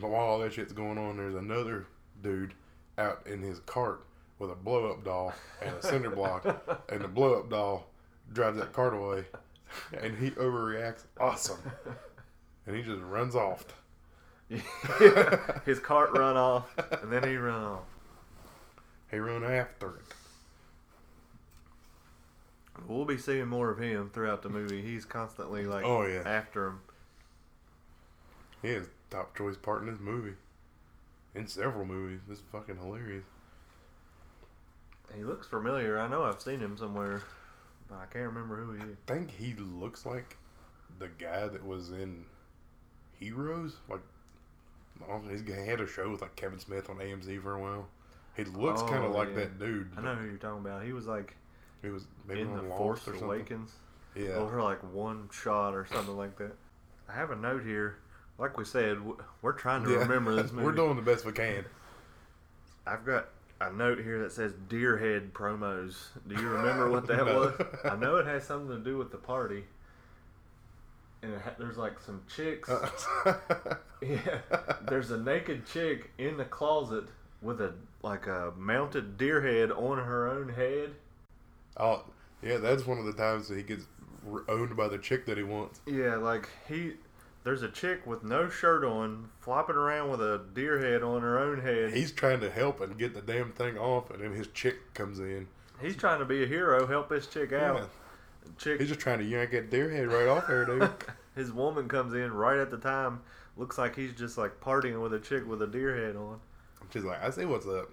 [0.00, 1.86] but while all that shit's going on, there's another
[2.22, 2.54] dude
[2.96, 4.04] out in his cart
[4.38, 6.44] with a blow up doll and a cinder block,
[6.88, 7.86] and the blow up doll
[8.32, 9.24] drives that cart away,
[10.00, 11.04] and he overreacts.
[11.20, 11.60] Awesome,
[12.66, 13.64] and he just runs off.
[15.66, 17.84] his cart run off, and then he run off.
[19.10, 20.14] He run after it.
[22.86, 24.82] We'll be seeing more of him throughout the movie.
[24.82, 26.22] He's constantly like Oh, yeah.
[26.24, 26.80] after him.
[28.62, 30.34] He is top choice part in this movie.
[31.34, 32.20] In several movies.
[32.28, 33.24] This is fucking hilarious.
[35.16, 35.98] He looks familiar.
[35.98, 37.22] I know I've seen him somewhere,
[37.88, 38.96] but I can't remember who he is.
[39.08, 40.36] I think he looks like
[40.98, 42.24] the guy that was in
[43.18, 43.76] Heroes.
[43.88, 44.00] Like,
[45.02, 47.54] I don't know, he's- he had a show with like Kevin Smith on AMC for
[47.54, 47.88] a while.
[48.36, 49.34] He looks kind Oh, of like yeah.
[49.36, 49.90] that dude.
[49.96, 50.84] I know who you're talking about.
[50.84, 51.34] He was like
[51.82, 53.06] He was maybe in the Force.
[53.06, 53.72] Awakens.
[54.16, 54.30] Yeah.
[54.30, 56.56] over like one shot or something like that.
[57.08, 57.98] I have a note here.
[58.38, 58.98] Like we said,
[59.42, 59.98] we're trying to Yeah.
[59.98, 60.64] remember this movie.
[60.66, 61.64] We're doing the best we can.
[62.86, 63.28] I've got
[63.60, 65.96] a note here that says Deerhead promos.
[66.26, 67.38] Do you remember what that No.
[67.40, 67.66] was?
[67.84, 69.64] I know it has something to do with the party.
[71.22, 72.68] And it ha- there's like some chicks.
[72.68, 72.88] Uh.
[74.02, 74.38] yeah,
[74.88, 77.04] there's a naked chick in the closet
[77.42, 80.90] with a like a mounted deer head on her own head.
[81.76, 82.04] Oh,
[82.42, 83.84] yeah, that's one of the times that he gets
[84.48, 85.80] owned by the chick that he wants.
[85.86, 86.94] Yeah, like he.
[87.44, 91.38] There's a chick with no shirt on, flopping around with a deer head on her
[91.38, 91.94] own head.
[91.94, 95.18] He's trying to help and get the damn thing off, and then his chick comes
[95.18, 95.46] in.
[95.80, 97.76] He's trying to be a hero, help this chick out.
[97.76, 97.84] Yeah.
[98.58, 100.90] Chick, He's just trying to yank that deer head right off her, dude.
[101.34, 103.20] his woman comes in right at the time.
[103.56, 106.40] Looks like he's just like partying with a chick with a deer head on.
[106.92, 107.90] She's like, I see what's up.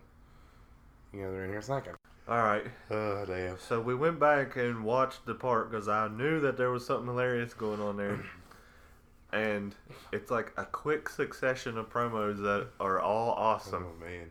[1.13, 1.95] You know, they're in here a second.
[2.27, 3.59] All right, Oh, damn.
[3.59, 7.05] so we went back and watched the part because I knew that there was something
[7.07, 8.19] hilarious going on there.
[9.33, 9.75] And
[10.13, 13.85] it's like a quick succession of promos that are all awesome.
[13.85, 14.29] Oh, man.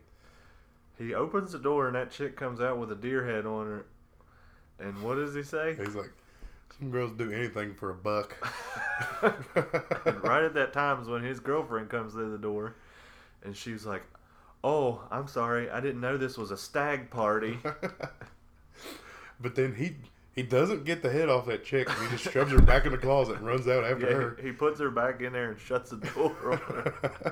[0.96, 3.86] He opens the door and that chick comes out with a deer head on her.
[4.78, 5.76] And what does he say?
[5.78, 6.10] He's like,
[6.78, 8.34] some girls do anything for a buck.
[10.06, 12.74] and right at that time is when his girlfriend comes through the door,
[13.44, 14.04] and she's like,
[14.64, 17.58] "Oh, I'm sorry, I didn't know this was a stag party."
[19.40, 19.96] but then he
[20.34, 21.88] he doesn't get the head off that chick.
[21.90, 24.36] He just shoves her back in the closet and runs out after yeah, her.
[24.40, 27.28] he, he puts her back in there and shuts the door on her.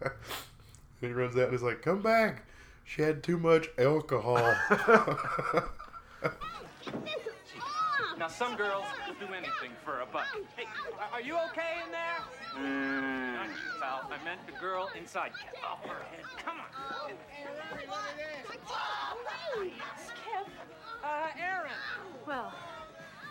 [1.00, 2.46] he runs out and he's like, "Come back!
[2.84, 4.54] She had too much alcohol."
[8.22, 10.26] Now, some girls will do anything for a buck.
[10.56, 10.66] Hey,
[11.12, 12.20] are you okay in there?
[13.34, 14.08] Not you, pal.
[14.12, 15.32] I meant the girl inside.
[15.42, 16.24] Get off her head.
[16.36, 16.66] Come on.
[20.06, 20.46] Skip.
[21.02, 21.72] Uh, Aaron.
[22.24, 22.54] Well,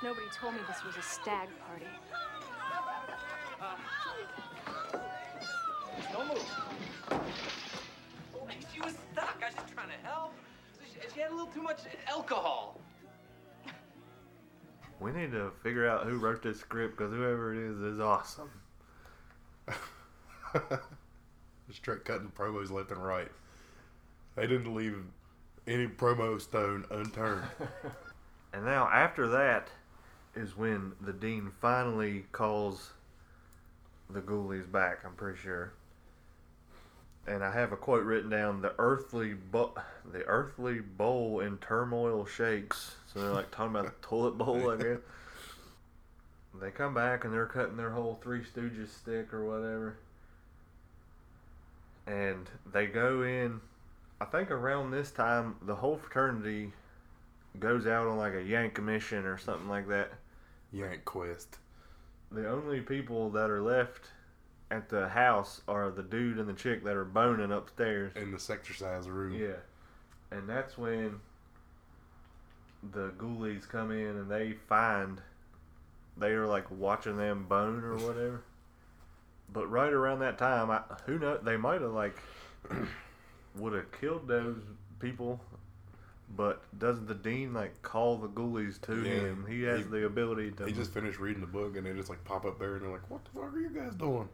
[0.03, 1.85] nobody told me this was a stag party.
[6.11, 7.23] Don't move.
[8.73, 9.41] She was stuck.
[9.41, 10.33] I was just trying to help.
[10.83, 12.81] She, she had a little too much alcohol.
[15.01, 18.51] We need to figure out who wrote this script because whoever it is is awesome.
[20.53, 23.31] Just straight cutting promos left and right.
[24.35, 24.97] They didn't leave
[25.67, 27.43] any promo stone unturned.
[28.53, 29.69] And now after that
[30.35, 32.91] is when the dean finally calls
[34.09, 35.05] the ghoulies back.
[35.05, 35.71] I'm pretty sure.
[37.27, 39.75] And I have a quote written down: "The earthly bo-
[40.11, 44.77] the earthly bowl in turmoil shakes." So they're like talking about the toilet bowl, I
[44.77, 44.99] guess.
[46.59, 49.95] They come back and they're cutting their whole Three Stooges stick or whatever.
[52.05, 53.61] And they go in.
[54.19, 56.73] I think around this time, the whole fraternity
[57.59, 60.11] goes out on like a yank mission or something like that.
[60.71, 61.57] Yank Quest.
[62.31, 64.07] The only people that are left
[64.71, 68.13] at the house are the dude and the chick that are boning upstairs.
[68.15, 69.33] In this exercise room.
[69.33, 69.57] Yeah.
[70.31, 71.19] And that's when
[72.93, 75.21] the ghoulies come in and they find
[76.17, 78.43] they are like watching them bone or whatever.
[79.53, 82.15] But right around that time, I, who know they might have like
[83.57, 84.61] would have killed those
[84.99, 85.41] people.
[86.33, 89.45] But doesn't the dean like call the ghoulies to Yeah, him?
[89.49, 90.65] He has he- the ability to.
[90.65, 92.91] He just finished reading the book and they just like pop up there and they're
[92.91, 94.29] like, "What the fuck are you guys doing?"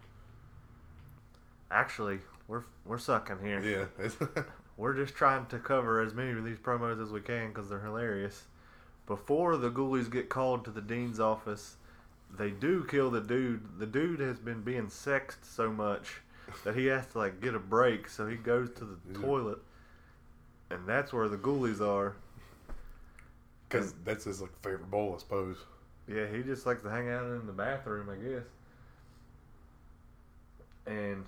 [1.71, 3.89] Actually we're we're sucking here.
[3.99, 4.07] Yeah,
[4.77, 7.79] We're just trying to cover as many of these promos as we can because they're
[7.79, 8.43] hilarious.
[9.07, 11.77] Before the ghoulies get called to the dean's office,
[12.37, 13.79] they do kill the dude.
[13.79, 16.21] The dude has been being sexed so much
[16.63, 19.19] that he has to like get a break, so he goes to the Yeah.
[19.25, 19.59] toilet,
[20.69, 22.15] and that's where the ghoulies are.
[23.67, 25.57] because that's his like favorite bowl, I suppose.
[26.07, 28.43] Yeah, he just likes to hang out in the bathroom, I guess.
[30.85, 31.25] And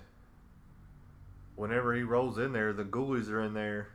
[1.60, 3.88] whenever he rolls in there, the ghoulies are in there,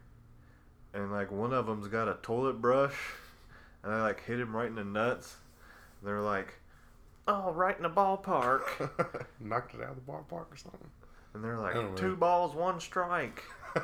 [0.94, 2.96] and like one of them's got a toilet brush,
[3.84, 5.38] and they like hit him right in the nuts.
[6.04, 6.54] They're like,
[7.28, 8.62] "Oh, right in the ballpark,"
[9.40, 10.92] Knocked it out of the ballpark or something.
[11.34, 11.96] and they're like, I know.
[11.96, 13.44] two balls, one strike."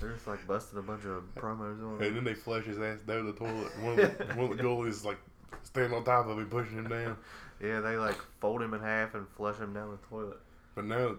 [0.00, 3.00] They're just like busting a bunch of promos on and then they flush his ass
[3.06, 3.78] down the toilet.
[3.80, 5.18] One of the, one of the ghoulies is like
[5.62, 7.16] standing on top of him, pushing him down.
[7.62, 10.38] Yeah, they like fold him in half and flush him down the toilet.
[10.74, 11.16] But now,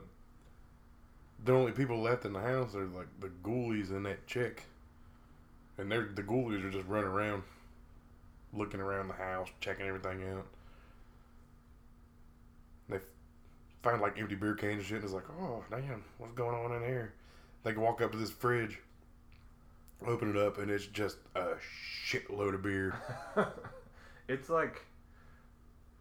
[1.46, 4.64] the only people left in the house are like the ghoulies and that chick.
[5.78, 7.44] And they're the ghoulies are just running around,
[8.54, 10.48] looking around the house, checking everything out.
[12.90, 12.98] They
[13.84, 16.76] find like empty beer cans and shit, and it's like, oh damn, what's going on
[16.76, 17.14] in here?
[17.64, 18.80] They can walk up to this fridge,
[20.06, 21.54] open it up, and it's just a
[22.08, 22.96] shitload of beer.
[24.28, 24.84] it's like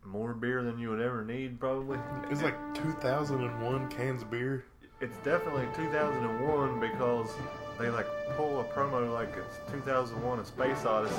[0.05, 1.99] more beer than you would ever need, probably.
[2.31, 4.65] It's like 2001 cans of beer.
[5.01, 7.31] It's definitely 2001 because
[7.79, 11.15] they like pull a promo like it's 2001: A Space Odyssey.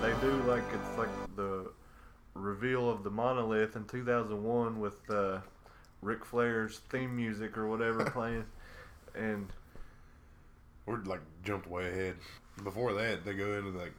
[0.00, 1.70] They do like it's like the
[2.34, 5.38] reveal of the monolith in 2001 with uh,
[6.00, 8.44] Ric Flair's theme music or whatever playing,
[9.14, 9.48] and
[10.86, 12.16] We're like jumped way ahead.
[12.64, 13.92] Before that, they go into like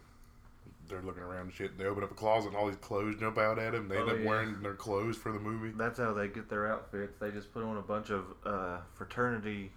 [0.89, 1.78] they're looking around and shit.
[1.78, 3.88] They open up a closet and all these clothes jump out at them.
[3.88, 4.28] They end Oh, up yeah.
[4.30, 5.72] wearing their clothes for the movie.
[5.78, 7.17] that's how they get their outfits.
[7.19, 9.72] They just put on a bunch of uh, fraternity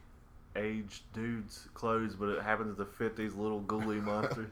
[0.56, 4.48] aged dudes' clothes, but it happens to fit these little ghoulie monsters.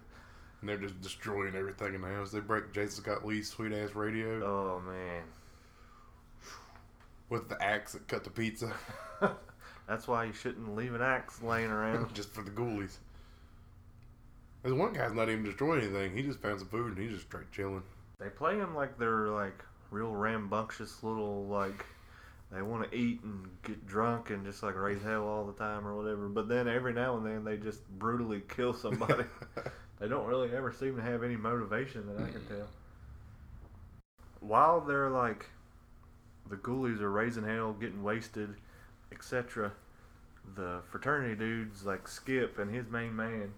[0.61, 2.31] And they're just destroying everything in the house.
[2.31, 5.23] They break Jason Scott Lee's sweet ass radio Oh man.
[7.29, 8.73] with the axe that cut the pizza
[9.87, 12.15] That's why you shouldn't leave an axe laying around.
[12.15, 12.97] just for the ghoulies.
[14.63, 16.17] There's one guy's not even destroying anything.
[16.17, 17.83] He just found some food and he's just straight chilling.
[18.19, 21.85] they play them like they're like real rambunctious little like
[22.51, 25.87] they want to eat and get drunk and just like raise hell all the time
[25.87, 26.29] or whatever.
[26.29, 29.25] But then every now and then they just brutally kill somebody.
[30.01, 32.67] they don't really ever seem to have any motivation that I can tell.
[34.41, 35.51] While they're like
[36.49, 38.55] the ghoulies are raising hell, getting wasted,
[39.15, 39.73] etc.
[40.57, 43.53] The fraternity dudes like Skip and his main man,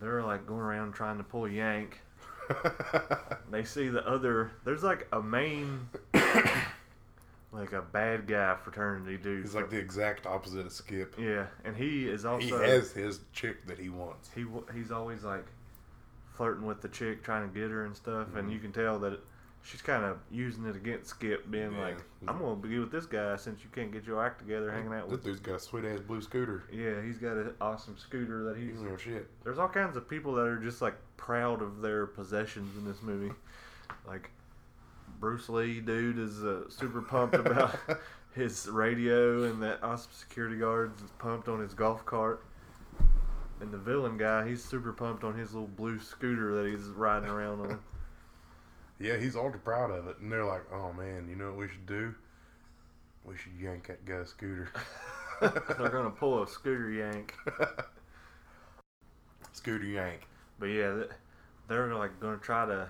[0.00, 2.00] they're like going around trying to pull yank.
[3.50, 4.50] They see the other.
[4.64, 5.88] There's like a main,
[7.52, 9.44] like a bad guy fraternity dude.
[9.44, 11.14] He's like the exact opposite of Skip.
[11.18, 14.30] yeah, and he is also He has his chick that he wants.
[14.34, 15.46] he he's always like
[16.34, 18.52] flirting with the chick, trying to get her and stuff, and Mhm.
[18.54, 19.20] you can tell that
[19.64, 21.80] she's kind of using it against Skip, being Yeah.
[21.80, 21.98] like,
[22.28, 25.08] "I'm gonna be with this guy since you can't get your act together, hanging out
[25.08, 26.64] with." This dude's got a sweet ass blue scooter.
[26.70, 29.28] Yeah, he's got an awesome scooter that He's no shit.
[29.42, 33.02] There's all kinds of people that are just like proud of their possessions in this
[33.02, 33.32] movie,
[34.06, 34.30] like
[35.18, 37.74] Bruce Lee, dude, is uh, super pumped about
[38.34, 42.44] his radio, and that awesome security guard's is pumped on his golf cart.
[43.60, 47.30] And the villain guy, he's super pumped on his little blue scooter that he's riding
[47.30, 47.78] around on.
[48.98, 50.18] Yeah, he's ultra proud of it.
[50.20, 52.14] And they're like, oh man, you know what we should do?
[53.24, 54.68] We should yank that guy's scooter.
[55.40, 57.34] They're gonna pull a scooter yank,
[59.52, 60.26] scooter yank.
[60.58, 61.04] but yeah,
[61.68, 62.88] they're like gonna try to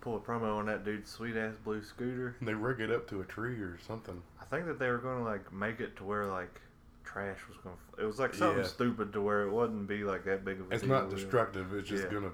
[0.00, 2.36] pull a promo on that dude's sweet ass blue scooter.
[2.40, 4.20] And they rig it up to a tree or something.
[4.40, 6.60] I think that they were gonna like make it to where like
[7.04, 7.76] trash was gonna.
[7.98, 8.68] It was like something Yeah.
[8.68, 10.92] stupid to where it wouldn't be like that big of a It's deal.
[10.92, 11.72] not destructive.
[11.74, 12.10] It's just Yeah.
[12.10, 12.32] gonna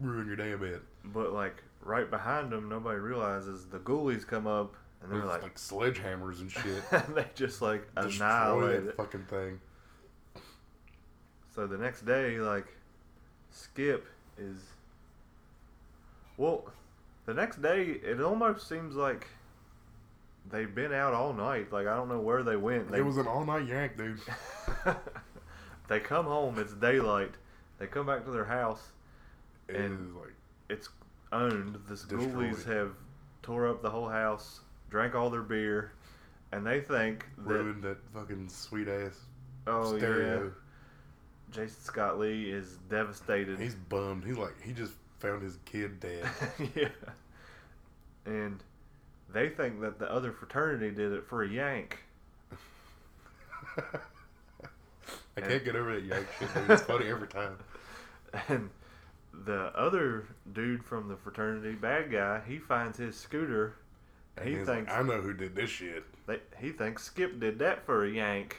[0.00, 0.82] ruin your day a bit.
[1.04, 5.56] But like right behind them, nobody realizes the ghoulies come up and they're like, like,
[5.56, 6.82] sledgehammers and shit.
[7.14, 9.60] they just like Destroy annihilate that fucking thing.
[11.54, 12.66] So the next day, like
[13.50, 14.06] Skip
[14.38, 14.58] is.
[16.36, 16.70] Well,
[17.26, 19.26] the next day, it almost seems like
[20.50, 21.72] they've been out all night.
[21.72, 22.90] Like I don't know where they went.
[22.90, 24.20] They It was an all night yank, dude.
[25.88, 26.58] they come home.
[26.58, 27.32] It's daylight.
[27.78, 28.90] They come back to their house.
[29.68, 30.34] And- like
[30.68, 30.88] It's
[31.32, 31.78] owned.
[31.88, 32.92] The ghoulies have
[33.42, 34.60] tore up the whole house,
[34.90, 35.92] drank all their beer,
[36.52, 39.18] and they think that ruined that fucking sweet ass
[39.66, 40.44] oh stereo.
[40.44, 40.50] yeah,
[41.50, 43.58] Jason Scott Lee is devastated.
[43.58, 44.24] He's bummed.
[44.24, 46.26] He's like he just found his kid dead.
[46.74, 46.88] yeah.
[48.26, 48.62] And
[49.32, 51.98] they think that the other fraternity did it for a yank.
[55.36, 56.52] I can't get over that yank shit.
[56.52, 56.70] Dude.
[56.70, 57.56] It's funny every time.
[58.48, 58.68] And
[59.44, 63.74] the other dude from the fraternity, bad guy, he finds his scooter.
[64.36, 66.04] And he thinks like, I know who did this shit.
[66.26, 68.56] they, he thinks Skip did that for a yank.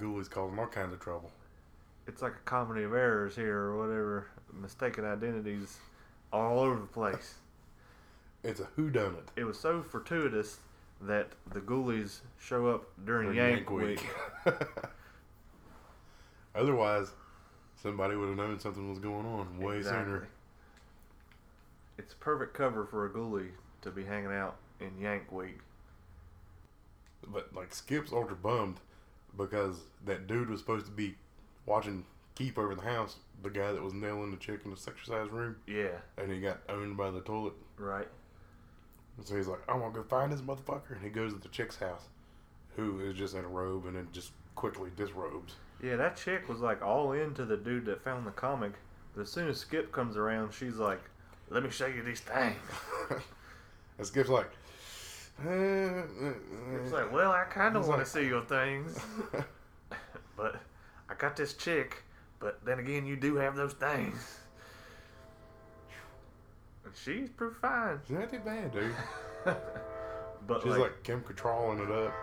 [0.00, 1.30] Ghoulies causing all kinds of trouble.
[2.06, 4.26] It's like a comedy of errors here or whatever.
[4.52, 5.78] Mistaken identities
[6.32, 7.34] all over the place.
[8.42, 9.26] It's a whodunit.
[9.36, 10.58] It was so fortuitous
[11.02, 14.06] that the ghoulies show up during for Yank, Week.
[16.54, 17.12] Otherwise,
[17.86, 20.02] somebody would have known something was going on way Exactly.
[20.04, 20.28] sooner.
[21.98, 23.50] It's perfect cover for a ghoulie
[23.82, 25.58] to be hanging out in Yank Week.
[27.26, 28.80] But like Skip's ultra bummed
[29.36, 31.14] because that dude was supposed to be
[31.64, 35.30] watching keep over the house, the guy that was nailing the chick in the exercise
[35.30, 37.54] room, Yeah, and he got owned by the toilet.
[37.78, 38.08] right.
[39.16, 41.48] And so he's like, I'm gonna go find this motherfucker, and he goes to the
[41.48, 42.02] chick's house,
[42.76, 45.54] who is just in a robe and then just quickly disrobes.
[45.82, 48.72] Yeah, that chick was like all into the dude that found the comic.
[49.14, 51.00] But as soon as Skip comes around, she's like,
[51.50, 52.56] "Let me show you these things."
[53.98, 54.50] and Skip's like,
[55.44, 58.98] It's like, "Well, I kind of want to see your things,
[60.36, 60.56] but
[61.10, 62.02] I got this chick.
[62.38, 64.38] But then again, you do have those things."
[66.84, 68.00] And she's pretty fine.
[68.06, 68.94] She's not too bad, dude.
[69.44, 72.14] but She's like, like, Kim Cattralling it up.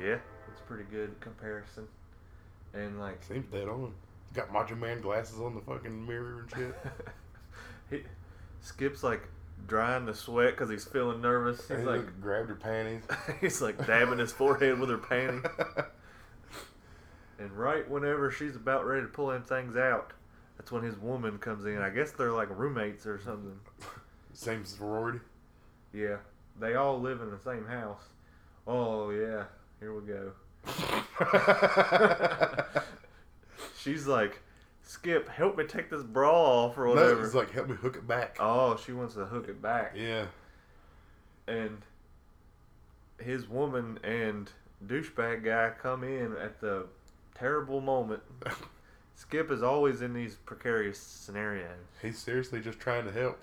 [0.00, 0.16] yeah,
[0.50, 1.86] it's pretty good comparison.
[2.74, 3.92] And like, Seems dead on.
[4.34, 6.74] Got Macho Man glasses on the fucking mirror and shit.
[7.90, 8.02] he,
[8.60, 9.28] Skip's like
[9.66, 11.68] drying the sweat because he's feeling nervous.
[11.68, 13.02] He's he like, like grabbed her panties.
[13.40, 15.86] he's like dabbing his forehead with her panty.
[17.42, 20.12] And right whenever she's about ready to pull them things out,
[20.56, 21.78] that's when his woman comes in.
[21.78, 23.58] I guess they're like roommates or something.
[24.32, 25.18] Same sorority.
[25.92, 26.18] Yeah,
[26.60, 28.04] they all live in the same house.
[28.64, 29.44] Oh yeah,
[29.80, 30.30] here we go.
[33.78, 34.40] She's like,
[34.82, 37.24] Skip, help me take this bra off or no, whatever.
[37.24, 38.36] it's like help me hook it back.
[38.40, 39.94] oh, she wants to hook it back.
[39.96, 40.26] Yeah.
[41.46, 41.78] and
[43.18, 44.50] his woman and
[44.86, 46.86] douchebag guy come in at the
[47.34, 48.22] terrible moment.
[49.14, 51.68] Skip is always in these precarious scenarios,
[52.00, 53.40] He's seriously just trying to help.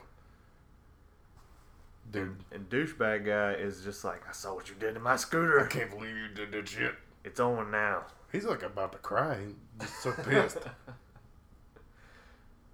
[2.11, 5.63] Dude, and douchebag guy is just like, "I saw what you did to my scooter.
[5.63, 6.95] I can't believe you did that shit.
[7.23, 9.39] It's on now." He's like about to cry.
[9.39, 9.55] He's
[9.89, 10.57] just so pissed.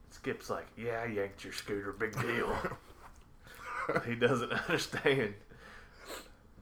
[0.09, 1.91] Skip's like, "Yeah, I yanked your scooter.
[1.91, 2.55] Big deal."
[4.05, 5.35] he doesn't understand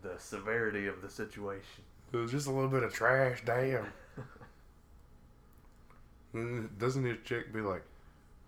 [0.02, 1.84] the severity of the situation.
[2.12, 3.86] it was just a little bit of trash, damn.
[6.80, 7.84] Doesn't his chick be like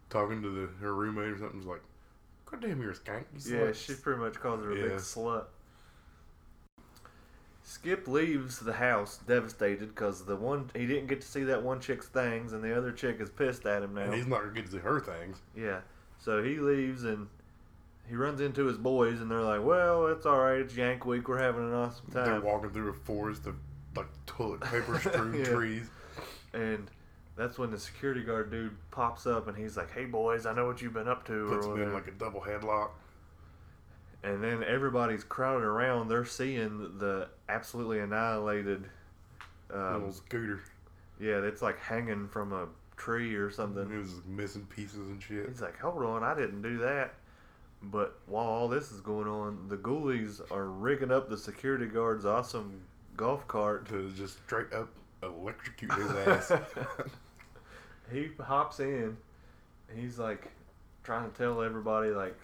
[0.10, 1.60] talking to the her roommate or something?
[1.60, 1.82] It's like,
[2.46, 3.26] God damn, you're a skank.
[3.38, 5.46] You Yeah, slut." she pretty much calls her a big slut.
[7.68, 11.80] Skip leaves the house devastated because the one he didn't get to see that one
[11.80, 14.02] chick's things, and the other chick is pissed at him now.
[14.04, 15.42] And he's not gonna get to see her things.
[15.58, 15.80] Yeah.
[16.20, 17.28] So he leaves and
[18.08, 20.60] he runs into his boys, and they're like, "Well, it's all right.
[20.60, 21.28] It's Yank Week.
[21.28, 23.56] We're having an awesome time." They're walking through a forest of
[23.96, 25.46] like toilet paper strewn Yeah.
[25.46, 25.90] trees.
[26.54, 26.92] And
[27.36, 30.68] that's when the security guard dude pops up, and he's like, "Hey, boys, I know
[30.68, 32.92] what you've been up to." Puts them in like a double headlock.
[34.26, 36.08] And then everybody's crowded around.
[36.10, 38.90] They're seeing the absolutely annihilated.
[39.72, 40.62] Um, little scooter.
[41.20, 42.68] yeah, it's like hanging from a
[42.98, 43.92] tree or something.
[43.92, 45.48] It was missing pieces and shit.
[45.48, 47.14] He's like, hold on, I didn't do that.
[47.84, 52.26] But while all this is going on, the ghoulies are rigging up the security guard's
[52.26, 52.82] awesome
[53.16, 53.88] golf cart.
[53.90, 54.90] To just straight up
[55.22, 56.52] electrocute his ass.
[58.12, 59.18] he hops in.
[59.96, 60.52] He's like
[61.04, 62.36] trying to tell everybody, like,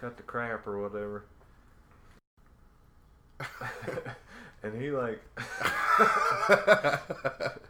[0.00, 1.24] cut the crap or whatever.
[4.62, 5.20] and he, like,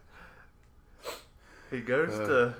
[1.70, 2.26] he goes Uh.
[2.26, 2.54] to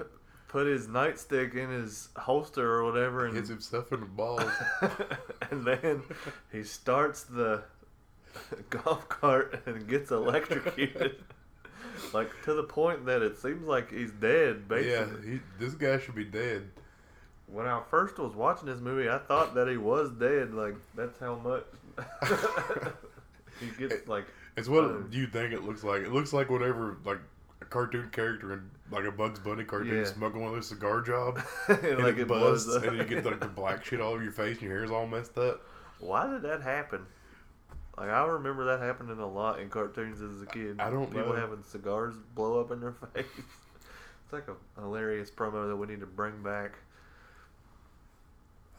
[0.49, 4.51] put his nightstick in his holster or whatever and Hits himself in the balls.
[5.51, 6.03] and then
[6.51, 7.63] he starts the
[8.69, 11.17] golf cart and gets electrocuted.
[12.13, 15.31] like to the point that it seems like he's dead, yeah, basically.
[15.33, 16.69] he, this guy should be dead.
[17.53, 20.55] When I first was watching this movie, I thought that he was dead.
[20.55, 21.65] Like that's how much
[23.61, 24.25] he gets like
[24.57, 26.03] It's what uh, you think it looks like.
[26.03, 27.19] It looks like whatever like
[27.61, 30.05] a cartoon character in like a Bugs Bunny cartoon Yeah.
[30.05, 31.03] smoking one of those cigar
[31.69, 32.67] like and it it was.
[32.67, 34.91] buzzes, and you get like the black shit all over your face and your hair's
[34.91, 35.63] all messed up.
[35.99, 37.05] Why did that happen?
[37.99, 40.81] Like I remember that happening a lot in cartoons as a kid.
[40.81, 41.37] I don't People know.
[41.37, 43.27] having cigars blow up in their face.
[43.37, 46.79] It's like a hilarious promo that we need to bring back.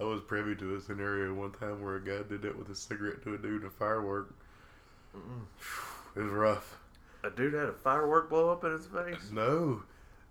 [0.01, 2.75] I was privy to a scenario one time where a guy did that with a
[2.75, 4.33] cigarette to a dude in a firework.
[6.15, 6.79] It was rough.
[7.23, 9.29] A dude had a firework blow up in his face.
[9.31, 9.83] No,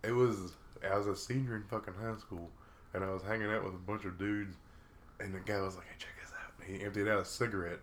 [0.03, 0.55] it was.
[0.85, 2.51] I was a senior in fucking high school,
[2.95, 4.57] and I was hanging out with a bunch of dudes,
[5.21, 7.79] and the guy was like, "Hey, check this out." And he emptied out a cigarette,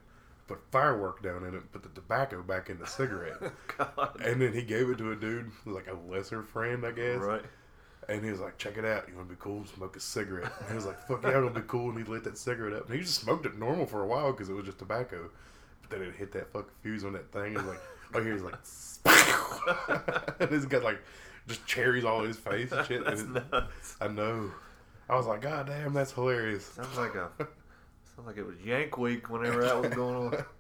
[0.48, 3.38] put firework down in it, put the tobacco back in the cigarette,
[3.78, 4.20] God.
[4.26, 7.20] and then he gave it to a dude, like a lesser friend, I guess.
[7.20, 7.46] Right.
[8.10, 9.08] And he was like, "Check it out.
[9.10, 9.66] You want to be cool?
[9.66, 12.04] Smoke a cigarette." And he was like, "Fuck yeah, I'm gonna be cool." And he
[12.06, 14.54] lit that cigarette up, and he just smoked it normal for a while because it
[14.54, 15.30] was just tobacco.
[15.82, 17.58] But then it hit that fucking fuse on that thing.
[17.58, 17.82] And like,
[18.14, 18.56] oh, here's like,
[20.40, 21.00] and he's got like
[21.48, 23.04] just cherries all in his face and shit.
[23.06, 23.96] That's and it- nuts.
[24.00, 24.52] I know.
[25.10, 26.66] I was like, God damn, that's hilarious.
[26.66, 30.46] Sounds like a sounds like it was Yank Week whenever that was going on.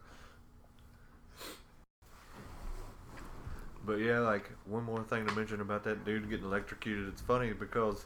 [3.88, 7.08] But yeah, like one more thing to mention about that dude getting electrocuted.
[7.08, 8.06] It's funny because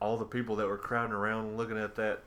[0.00, 2.22] all the people that were crowding around looking at that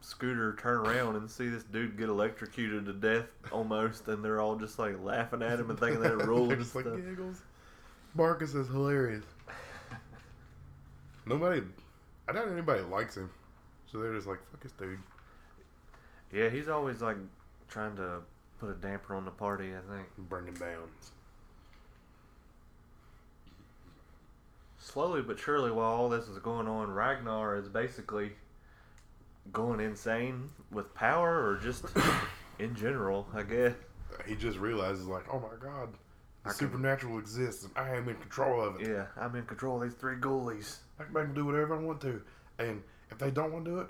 [0.00, 4.56] scooter turn around and see this dude get electrocuted to death almost, and they're all
[4.56, 6.96] just like laughing at him and thinking that They're and just like stuff.
[6.96, 7.42] giggles.
[8.18, 9.24] Barkus is hilarious.
[11.26, 11.62] Nobody,
[12.28, 13.30] I doubt anybody likes him.
[13.86, 14.98] So they're just like, fuck this dude.
[16.32, 17.16] Yeah, he's always like
[17.68, 18.18] trying to
[18.58, 19.70] put a damper on the party.
[19.74, 20.08] I think.
[20.28, 20.88] Bring him down.
[24.84, 28.32] Slowly but surely while all this is going on ragnar is basically
[29.52, 31.84] going insane with power or just
[32.58, 33.72] in general i guess
[34.26, 35.88] he just realizes like, oh my god,
[36.44, 38.86] the can- supernatural exists and I am in control of it.
[38.88, 41.80] yeah i'm in control of these three ghoulies I can make them do whatever I
[41.80, 42.22] want to,
[42.60, 42.80] and
[43.10, 43.88] if they don't want to do it,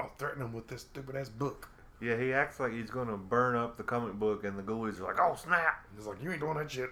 [0.00, 1.68] I'll threaten them with this stupid ass book.
[2.00, 5.04] yeah he acts like he's gonna burn up the comic book and the ghoulies are
[5.04, 6.90] like oh snap He's like you ain't doing that shit.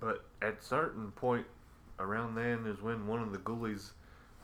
[0.00, 1.46] But at certain point
[1.98, 3.90] around then is when one of the ghoulies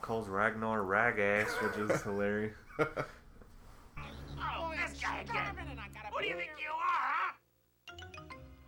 [0.03, 5.57] calls ragnar ragass which is hilarious Oh, this guy again.
[6.13, 7.33] Who do you think you are, huh?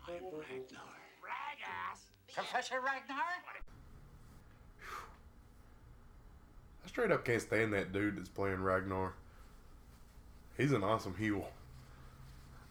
[0.09, 0.95] I'm Ragnar.
[1.23, 2.01] Ragass.
[2.33, 3.17] Professor Ragnar?
[6.85, 9.15] I straight up can't stand that dude that's playing Ragnar.
[10.57, 11.49] He's an awesome heel.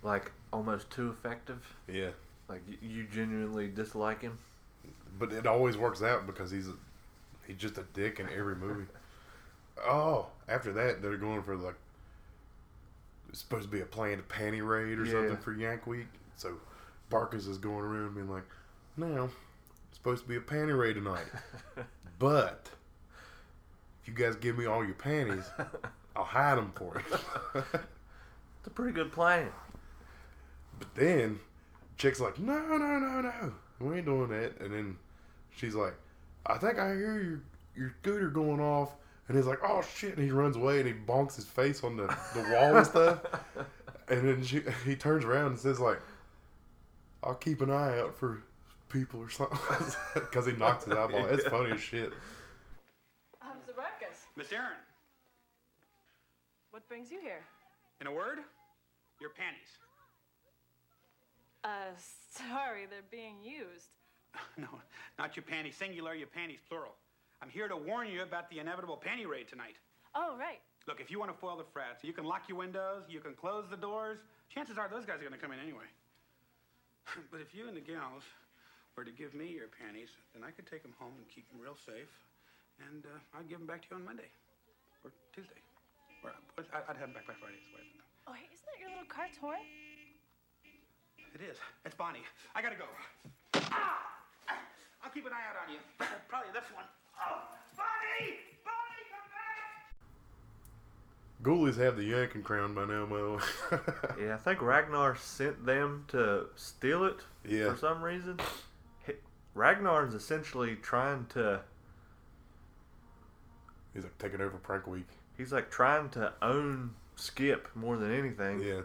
[0.02, 2.12] like almost too effective Yeah,
[2.50, 4.38] like you genuinely dislike him
[5.18, 6.74] but it always works out because he's a,
[7.48, 8.86] he's just a dick in every movie.
[9.88, 11.76] Oh, after that they're going for like
[13.30, 15.12] it's supposed to be a planned panty raid or Yeah.
[15.14, 16.08] something for Yank Week.
[16.36, 16.54] So
[17.10, 18.44] Barkus is going around being like,
[18.98, 19.30] "Now
[19.88, 21.26] it's supposed to be a panty raid tonight,
[22.20, 22.70] but
[24.02, 25.46] if you guys give me all your panties,
[26.16, 29.48] I'll hide them for you." it's a pretty good plan
[30.80, 31.40] But then,
[31.98, 34.60] chick's like, no, no, no, no, we ain't doing that.
[34.60, 34.98] And then
[35.56, 35.94] she's like,
[36.46, 37.42] I think I hear your
[37.76, 38.96] your scooter going off
[39.28, 41.98] And he's like, "Oh shit!" And he runs away and he bonks his face on
[41.98, 43.20] the, the wall and stuff.
[44.08, 46.00] And then she, he turns around and says like,
[47.24, 48.44] "I'll keep an eye out for
[48.88, 49.58] people or something,"
[50.14, 51.26] because he knocks his eyeball.
[51.26, 52.14] It's funny as shit.
[53.42, 54.78] Um, Zarekas, Miss Aaron,
[56.70, 57.42] what brings you here?
[58.02, 58.40] in a word,
[59.20, 59.72] your panties.
[61.66, 61.90] Uh,
[62.30, 63.90] sorry, they're being used.
[64.58, 64.68] No,
[65.18, 66.94] not your panties singular, your panties plural.
[67.42, 69.76] I'm here to warn you about the inevitable panty raid tonight.
[70.14, 70.60] Oh, right.
[70.88, 73.34] Look, if you want to foil the frats, you can lock your windows, you can
[73.34, 74.20] close the doors.
[74.54, 75.90] Chances are those guys are going to come in anyway.
[77.32, 78.24] but if you and the gals
[78.96, 81.58] were to give me your panties, then I could take them home and keep them
[81.60, 82.12] real safe,
[82.92, 84.30] and uh, I'd give them back to you on Monday
[85.04, 85.60] or Tuesday.
[86.24, 87.60] Or I'd have them back by Friday.
[87.74, 87.88] Way.
[88.28, 89.64] Oh, hey, isn't that your little car torn?
[91.36, 91.58] It is.
[91.86, 92.22] It's Bonnie.
[92.56, 92.86] I gotta go.
[93.56, 94.00] Ah!
[95.04, 95.80] I'll keep an eye out on you.
[96.30, 96.86] Probably this one.
[97.20, 97.42] Oh,
[97.76, 98.38] Bonnie!
[98.64, 99.94] Bonnie, come back!
[101.44, 103.40] Ghoulies have the yanking crown by now, Moe.
[104.20, 107.74] Yeah, I think Ragnar sent them to steal it Yeah.
[107.74, 108.40] for some reason.
[109.06, 109.16] Hi-
[109.56, 111.60] Ragnar's essentially trying to.
[113.94, 115.08] He's like taking over prank week.
[115.38, 118.62] He's like trying to own Skip more than anything.
[118.62, 118.82] Yeah.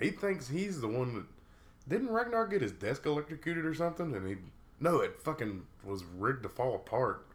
[0.00, 1.24] He thinks he's the one that
[1.88, 4.14] didn't Ragnar get his desk electrocuted or something?
[4.14, 4.36] And he
[4.80, 7.26] no, it fucking was rigged to fall apart.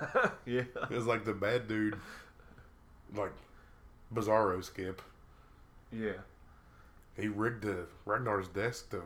[0.46, 0.62] yeah.
[0.74, 1.98] It was like the bad dude,
[3.14, 3.32] like
[4.14, 5.02] Bizarro Skip.
[5.92, 6.12] Yeah.
[7.16, 9.02] He rigged the Ragnar's desk to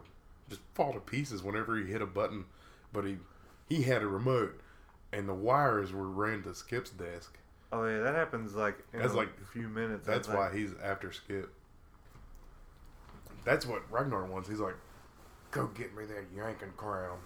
[0.49, 2.45] just fall to pieces whenever he hit a button,
[2.93, 3.19] but he
[3.69, 4.61] he had a remote,
[5.12, 7.37] and the wires were ran to Skip's desk.
[7.73, 10.07] Oh yeah, that happens like in That's a like- few minutes.
[10.07, 10.39] That's think.
[10.39, 11.53] why he's after Skip.
[13.47, 14.49] That's what Ragnar wants.
[14.51, 14.75] He's like,
[15.53, 17.17] go get me that yanking crown.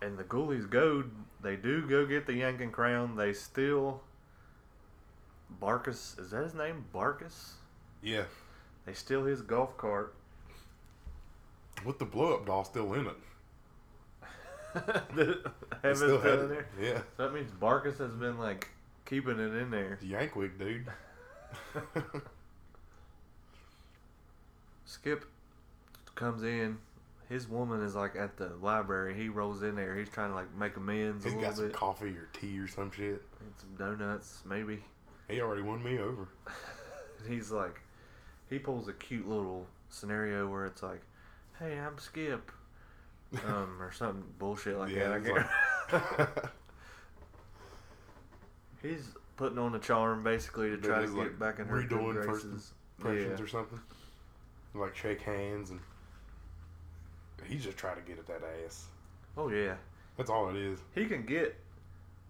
[0.00, 1.04] And the ghoulies go.
[1.42, 3.14] They do go get the yanking crown.
[3.14, 4.02] They steal.
[5.62, 6.86] Barkus is that his name?
[6.94, 7.50] Barkus.
[8.02, 8.24] Yeah,
[8.86, 10.14] They steal his golf cart.
[11.84, 13.16] with the blow up doll still in it.
[15.14, 15.46] Did it
[15.82, 16.66] He have still had in there?
[16.80, 18.68] Yeah, So that means Barkus has been like
[19.04, 19.98] keeping it in there.
[20.02, 20.86] Yankwig, dude.
[24.92, 25.24] Skip
[26.14, 26.76] comes in.
[27.28, 29.14] His woman is like at the library.
[29.14, 29.96] He rolls in there.
[29.96, 31.72] He's trying to like make amends He's a got some bit.
[31.74, 33.22] coffee or tea or some shit.
[33.40, 34.80] and some donuts, maybe.
[35.28, 36.28] He already won me over.
[37.28, 37.80] He's like,
[38.50, 41.00] he pulls a cute little scenario where it's like,
[41.58, 42.52] "Hey, I'm Skip,"
[43.46, 45.48] um, or something bullshit like Yeah, that.
[45.90, 46.40] I it's
[48.82, 51.82] He's putting on a charm basically to try to just, get like, back in her
[51.82, 52.72] good redoing first graces.
[52.98, 53.44] Impressions Yeah.
[53.44, 53.80] or something.
[54.74, 55.80] Like shake hands and
[57.46, 58.86] he's just trying to get at that ass.
[59.36, 59.74] Oh yeah,
[60.16, 60.78] That's all it is.
[60.94, 61.56] he can get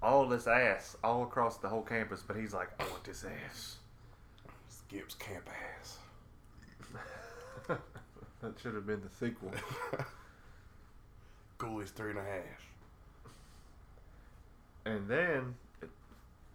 [0.03, 3.77] all this ass all across the whole campus, but he's like, I want this ass.
[4.69, 5.49] Skip's camp
[5.81, 5.99] ass.
[8.41, 9.53] that should have been the sequel.
[11.59, 12.69] Ghoulies three and a half.
[14.85, 15.55] And then,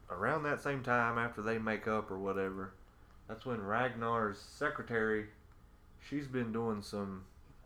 [0.10, 2.74] around that same time, after they make up or whatever,
[3.30, 5.28] that's when Ragnar's secretary,
[6.00, 7.24] she's been doing some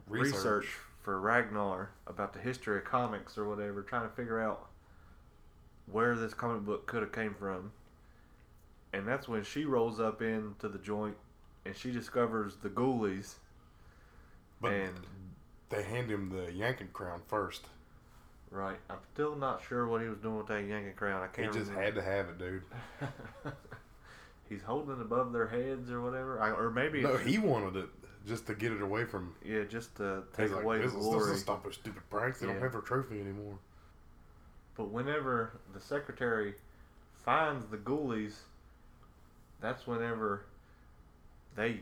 [0.07, 0.33] research.
[0.33, 0.67] Research.
[1.01, 4.67] for Ragnar about the history of comics or whatever, trying to figure out
[5.91, 7.71] where this comic book could have came from.
[8.93, 11.15] And that's when she rolls up into the joint
[11.65, 13.35] and she discovers the ghoulies.
[14.59, 14.95] But and
[15.69, 17.65] they hand him the yanking crown first.
[18.51, 21.23] right, I'm still not sure what he was doing with that yanking crown.
[21.23, 21.53] I can't.
[21.53, 21.83] He just remember.
[21.83, 22.63] had to have it, dude.
[24.49, 27.89] He's holding it above their heads or whatever, I, or maybe No, he wanted it
[28.27, 29.33] just to get it away from.
[29.43, 31.19] yeah, just to take like, away this, the is, glory.
[31.21, 32.39] this will stop those stupid pranks.
[32.39, 32.53] They Yeah.
[32.53, 33.57] don't have their trophy anymore.
[34.77, 36.55] But whenever the secretary
[37.25, 38.35] finds the ghoulies,
[39.59, 40.43] that's whenever
[41.55, 41.81] they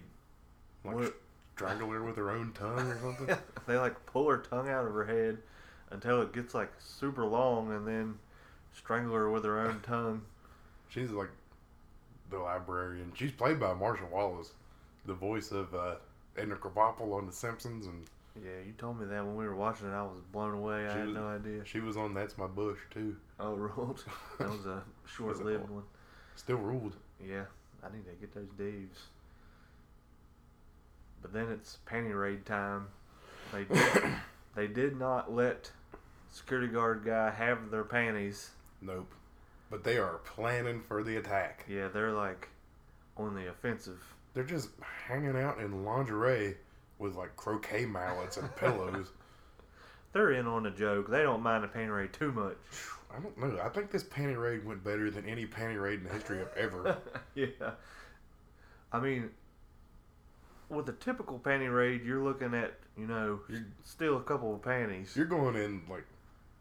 [0.83, 1.15] Like What-
[1.55, 3.37] strangle her with her own tongue or something.
[3.67, 5.37] they like pull her tongue out of her head
[5.91, 8.17] until it gets like super long, and then
[8.73, 10.21] strangle her with her own tongue.
[10.87, 11.29] She's like
[12.29, 13.11] the librarian.
[13.15, 14.53] She's played by Marcia Wallace,
[15.05, 15.95] the voice of uh,
[16.39, 19.87] Edna Krabappel on The Simpsons, and Yeah, you told me that when we were watching
[19.87, 19.91] it.
[19.93, 20.87] I was blown away.
[20.87, 21.65] I had was- no idea.
[21.65, 23.15] she was on That's My Bush too.
[23.39, 24.03] Oh, ruled.
[24.39, 25.83] that was a short-lived one.
[26.35, 26.95] Still ruled.
[27.23, 27.43] Yeah,
[27.83, 29.07] I need to get those Daves.
[31.21, 32.87] But then it's panty raid time.
[33.51, 33.65] They
[34.55, 35.71] they did not let
[36.31, 38.51] security guard guy have their panties.
[38.81, 39.11] Nope.
[39.69, 41.65] But they are planning for the attack.
[41.67, 42.47] Yeah, they're like
[43.17, 44.01] on the offensive.
[44.39, 44.69] They're just
[45.05, 46.55] hanging out in lingerie
[46.97, 49.11] with like croquet mallets and pillows.
[50.13, 51.09] They're in on the joke.
[51.09, 52.55] They don't mind a panty raid too much.
[53.13, 53.59] I don't know.
[53.61, 56.47] I think this panty raid went better than any panty raid in the history of
[56.55, 56.95] ever.
[57.35, 57.47] yeah.
[58.93, 59.29] I mean,
[60.69, 64.61] with a typical panty raid, you're looking at, you know, You're- still a couple of
[64.61, 65.17] panties.
[65.17, 66.05] You're going in like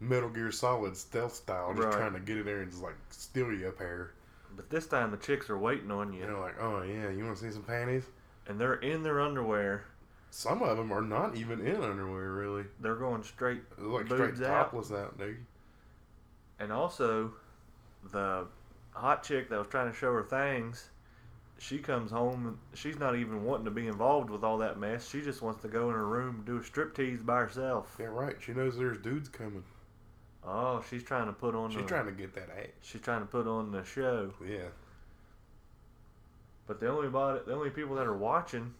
[0.00, 1.92] Metal Gear Solid stealth style, just Right.
[1.96, 4.14] trying to get in there and just like steal you a pair.
[4.58, 7.36] But this time the chicks are waiting on you, They're like, oh yeah, you want
[7.38, 8.02] to see some panties?
[8.48, 9.84] and they're in their underwear.
[10.30, 12.64] Some of them are not even in underwear, really.
[12.80, 14.72] They're going straight like straight out.
[14.72, 15.36] topless out, dude.
[16.58, 17.32] And also,
[18.10, 18.46] the
[18.90, 20.90] hot chick that was trying to show her things,
[21.58, 22.46] she comes home.
[22.48, 25.08] and She's not even wanting to be involved with all that mess.
[25.08, 27.96] She just wants to go in her room and do a striptease by herself.
[28.00, 28.34] Yeah, right.
[28.40, 29.62] She knows there's dudes coming.
[30.50, 31.70] Oh, she's trying to put on.
[31.70, 32.68] She's the, trying to get that ass.
[32.80, 34.32] She's trying to put on the show.
[34.46, 34.68] Yeah.
[36.66, 38.74] But the only body, the only people that are watching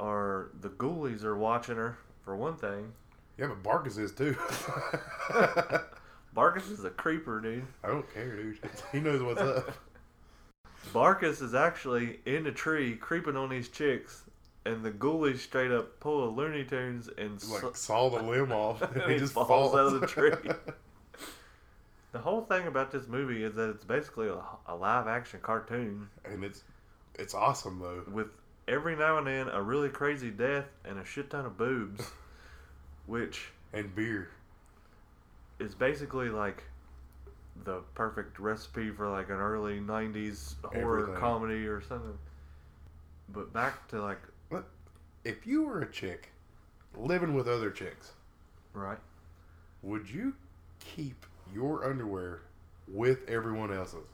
[0.00, 2.92] are the ghoulies are watching her for one thing.
[3.36, 4.34] Yeah, but Barkus is too.
[6.36, 7.64] Barkus is a creeper, dude.
[7.84, 8.58] I don't care, dude.
[8.92, 9.76] He knows what's up.
[10.92, 14.22] Barkus is actually in the tree creeping on these chicks,
[14.64, 18.82] and the ghoulies straight up pull a Looney Tunes and Like saw the limb off,
[18.94, 20.32] and he He just falls falls, out of the tree.
[22.12, 26.08] the whole thing about this movie is that it's basically a, a live action cartoon
[26.24, 26.62] and it's
[27.14, 28.02] it's awesome though.
[28.10, 28.28] with
[28.66, 32.04] every now and then a really crazy death and a shit ton of boobs,
[33.06, 34.28] which And beer.
[35.58, 36.62] is basically like
[37.64, 41.20] the perfect recipe for like an early 90s horror Everything.
[41.20, 42.16] comedy or something.
[43.30, 44.20] But back to like,
[45.24, 46.30] if you were a chick
[46.96, 48.12] living with other chicks,
[48.72, 48.98] right?
[49.82, 50.34] would you
[50.80, 52.40] keep your underwear
[52.88, 54.08] with everyone else's?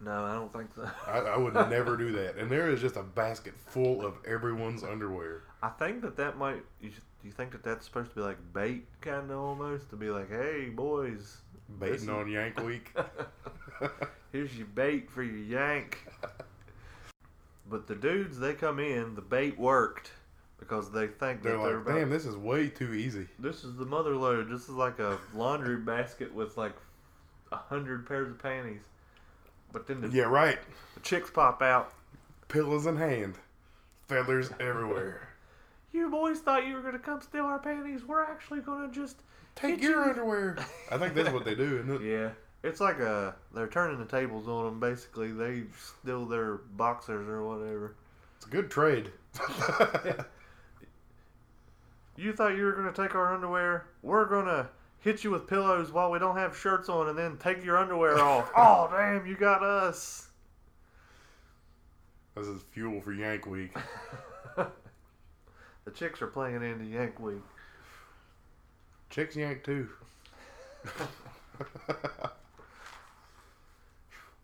[0.00, 0.88] No, I don't think so.
[1.06, 2.36] I, I would never do that.
[2.36, 5.42] And there is just a basket full of everyone's underwear.
[5.62, 6.62] I think that that might.
[6.80, 6.90] You,
[7.24, 10.30] you think that that's supposed to be like bait, kind of almost to be like,
[10.30, 11.38] hey boys,
[11.80, 12.94] Baiting on Yank Week.
[14.32, 15.98] here's your bait for your yank.
[17.68, 20.12] But the dudes, they come in, the bait worked
[20.58, 21.94] because they think They're that they're like, about.
[21.98, 23.26] damn, this is way too easy.
[23.38, 24.50] This is the mother load.
[24.50, 26.74] This is like a laundry basket with like
[27.52, 28.82] a hundred pairs of panties.
[29.72, 30.58] But then the, Yeah, right.
[30.94, 31.92] the chicks pop out.
[32.48, 33.34] Pillows in hand,
[34.06, 35.28] feathers everywhere.
[35.92, 38.04] You boys thought you were gonna come steal our panties.
[38.04, 39.16] We're actually gonna just
[39.56, 40.56] Take your you- underwear.
[40.92, 42.02] I think that's what they do, isn't it?
[42.08, 42.30] Yeah,
[42.66, 44.80] it's like a they're turning the tables on them.
[44.80, 47.94] Basically, they steal their boxers or whatever.
[48.36, 49.10] It's a good trade.
[52.18, 53.88] You thought you were gonna take our underwear?
[54.02, 57.62] We're gonna hit you with pillows while we don't have shirts on, and then take
[57.62, 58.50] your underwear off.
[58.56, 60.28] oh damn, you got us.
[62.34, 63.76] this is fuel for Yank Week.
[65.84, 67.42] The chicks are playing into Yank Week.
[69.08, 69.88] Chicks yank too.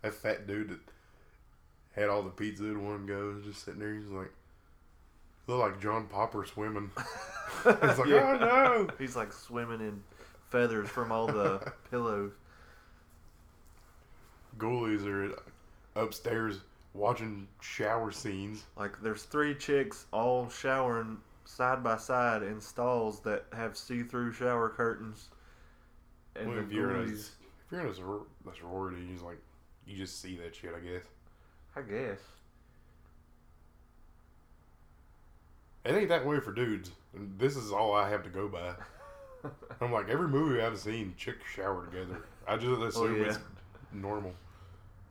[0.02, 0.80] That fat dude that
[1.94, 3.94] had all the pizza in one go was just sitting there.
[3.94, 4.32] He's like,
[5.46, 6.90] look like John Popper swimming.
[7.66, 8.38] it's like, Yeah.
[8.40, 8.88] oh no.
[8.98, 10.02] He's like swimming in
[10.50, 12.32] feathers from all the pillows.
[14.58, 15.34] Ghoulies are
[16.00, 16.60] upstairs
[16.94, 18.64] watching shower scenes.
[18.76, 24.68] Like there's three chicks all showering side by side in stalls that have see-through shower
[24.68, 25.28] curtains.
[26.36, 27.30] And Well, the if you're in a, if
[27.70, 29.38] you're in a sorority, just like
[29.86, 30.72] you just see that shit.
[30.76, 31.04] I guess
[31.76, 32.18] I guess.
[35.84, 36.90] it ain't that way for dudes.
[37.38, 38.74] This is all I have to go by.
[39.80, 42.24] I'm like every movie I've seen, chicks shower together.
[42.46, 43.28] I just oh, assume Oh, yeah.
[43.30, 43.38] it's
[43.92, 44.32] normal.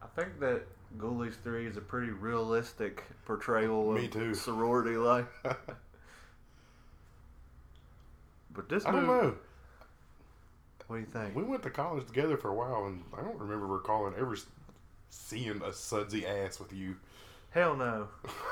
[0.02, 0.64] I think that
[0.98, 4.34] Ghoulies 3 is a pretty realistic portrayal Me of too.
[4.34, 5.28] sorority life.
[8.54, 9.36] But this I don't know.
[10.88, 11.36] what do you think?
[11.36, 14.36] We went to college together for a while, and I don't remember recalling ever
[15.22, 16.96] seeing a sudsy ass with you.
[17.52, 18.08] Hell no.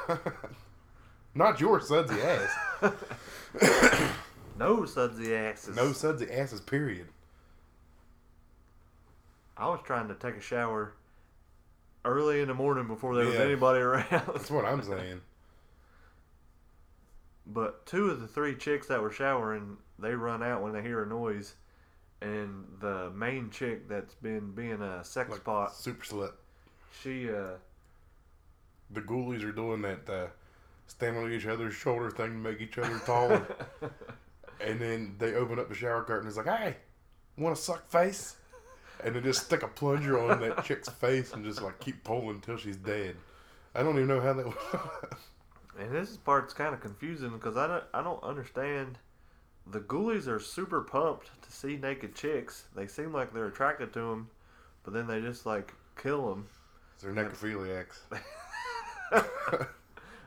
[1.34, 2.94] Not your sudsy ass.
[4.58, 5.76] No sudsy asses.
[5.76, 6.60] no sudsy asses.
[6.60, 7.08] Period.
[9.58, 10.94] I was trying to take a shower
[12.06, 13.42] early in the morning before there was Yeah.
[13.42, 14.10] anybody around.
[14.10, 15.22] That's what I'm saying.
[17.46, 21.04] But two of the three chicks that were showering, they run out when they hear
[21.04, 21.56] a noise.
[22.22, 26.32] And the main chick that's been being a sex Like pot, super slut.
[27.02, 27.58] She uh
[28.92, 30.28] The ghoulies are doing that uh,
[30.88, 33.46] stand on each other's shoulder thing to make each other taller.
[34.62, 36.28] and then they open up the shower curtain.
[36.28, 36.76] It's like, hey,
[37.38, 38.36] want to suck face?
[39.04, 42.30] And then just stick a plunger on that chick's face and just like keep pulling
[42.30, 43.16] until she's dead.
[43.74, 44.46] I don't even know how that.
[44.46, 45.22] Works.
[45.80, 48.98] And this part's kind of confusing because I don't I don't understand
[49.66, 52.66] the ghoulies are super pumped to see naked chicks.
[52.76, 54.30] They seem like they're attracted to them,
[54.84, 56.48] but then they just like kill them.
[57.02, 58.00] They're necrophiliacs.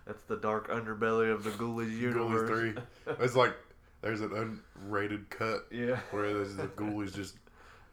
[0.07, 2.51] That's the dark underbelly of the ghoulies universe.
[2.51, 3.15] Ghoulies three.
[3.21, 3.55] It's like
[4.01, 4.61] there's an
[4.91, 7.37] unrated cut Yeah, where there's the ghoulies just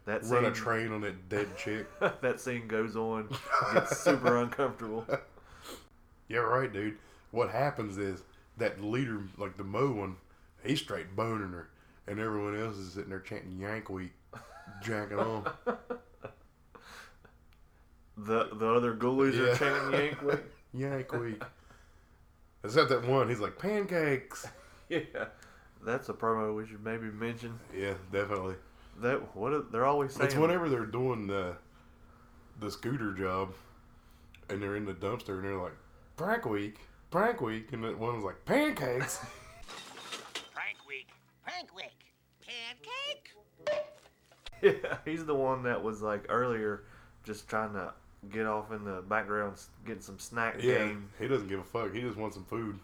[0.05, 1.87] that run a train on that dead chick.
[2.21, 3.29] that scene goes on,
[3.75, 5.05] It's super uncomfortable.
[6.27, 6.99] Yeah, right, dude.
[7.31, 8.21] What happens is
[8.57, 10.15] that leader, like the Moe one,
[10.63, 11.69] he's straight boning her,
[12.05, 14.11] and everyone else is sitting there chanting Yank Week,
[14.83, 15.51] jacking on.
[18.25, 19.51] The the other ghoulies Yeah.
[19.51, 20.39] are chanting Yank Week.
[20.73, 21.43] Yank Week.
[22.63, 24.47] Except that one, he's like pancakes.
[24.89, 25.25] Yeah,
[25.85, 27.59] that's a promo we should maybe mention.
[27.71, 28.55] Yeah, definitely.
[29.01, 30.25] That what they're always saying.
[30.25, 31.55] It's whenever they're doing the
[32.59, 33.53] the scooter job,
[34.49, 35.75] and they're in the dumpster, and they're like
[36.17, 36.79] prank week,
[37.11, 39.19] prank week, and that one was like pancakes.
[40.55, 41.09] Prank week.
[41.43, 41.93] Prank week.
[42.41, 43.35] Pancake?
[44.63, 46.83] Yeah, he's the one that was like earlier,
[47.23, 47.93] just trying to
[48.31, 51.09] get off in the background, getting some snack yeah, game.
[51.19, 51.93] he doesn't give a fuck.
[51.93, 52.77] He just wants some food.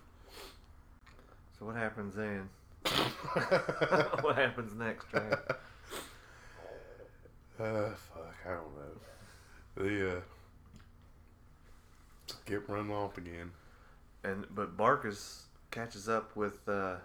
[1.59, 2.49] So what happens then?
[4.21, 5.31] what happens next, Trey?
[7.59, 9.83] Uh, fuck, I don't know.
[9.83, 10.21] The uh,
[12.27, 13.51] skip run off again.
[14.23, 16.95] And but Barkus catches up with uh,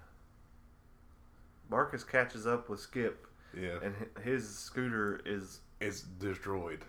[1.70, 3.26] Barkus catches up with Skip,
[3.58, 6.84] Yeah, and his scooter is it's destroyed.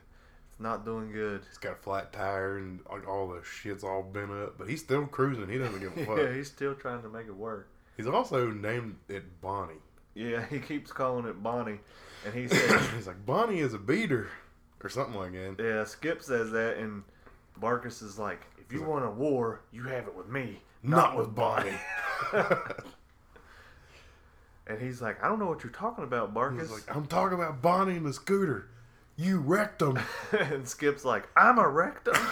[0.62, 1.42] Not doing good.
[1.50, 4.80] He's got a flat tire and like all the shit's all bent up, but he's
[4.82, 5.50] still cruising.
[5.50, 6.18] He doesn't give a fuck.
[6.20, 7.68] yeah, he's still trying to make it work.
[7.98, 9.74] He's also named it Bonnie.
[10.14, 11.80] Yeah, he keeps calling it Bonnie,
[12.26, 14.30] and he says, He's like Bonnie is a beater
[14.84, 15.56] or something like that.
[15.64, 17.04] "Yeah." Skip says that, and
[17.60, 21.34] Barkus is like, "If you want a war, you have it with me, Not with
[21.34, 21.78] Bonnie.
[24.68, 26.62] And he's like, "I don't know what you're talking about, Barkus.
[26.62, 28.68] He's like, I'm talking about Bonnie and the scooter.
[29.22, 30.00] You wrecked him.
[30.32, 32.16] and Skip's like, "I'm a rectum."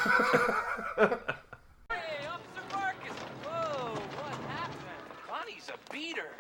[1.92, 3.20] Hey, Officer Barkus!
[3.46, 5.06] Whoa, what happened?
[5.28, 6.32] Bonnie's a beater.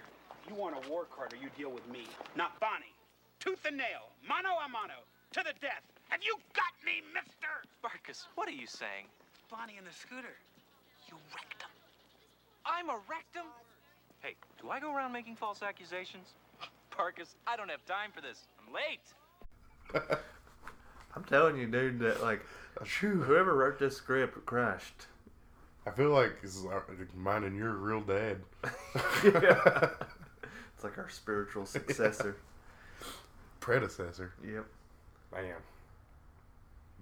[0.48, 2.96] You want a war, Carter, you deal with me, not Bonnie.
[3.40, 5.86] Tooth and nail, mano a mano, to the death.
[6.10, 7.62] Have you got me, mister?
[7.84, 9.06] Barkus, what are you saying?
[9.52, 10.34] Bonnie and the scooter.
[11.08, 11.70] You wrecked him.
[12.66, 13.46] I'm a rectum?
[14.22, 16.34] Hey, do I go around making false accusations?
[16.98, 18.48] Barkus, I don't have time for this.
[18.58, 19.14] I'm late.
[21.16, 22.46] I'm telling you, dude, that like
[23.02, 25.08] whoever wrote this script crashed.
[25.86, 26.86] I feel like this is uh, our,
[27.16, 28.38] mine and your real dad.
[29.24, 29.90] yeah.
[30.76, 32.38] It's like our spiritual successor.
[33.60, 34.32] Predecessor.
[34.42, 34.66] yep.
[35.34, 35.56] Man.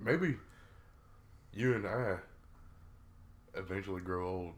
[0.04, 0.36] Maybe
[1.54, 2.18] you and I
[3.54, 4.54] eventually grow old.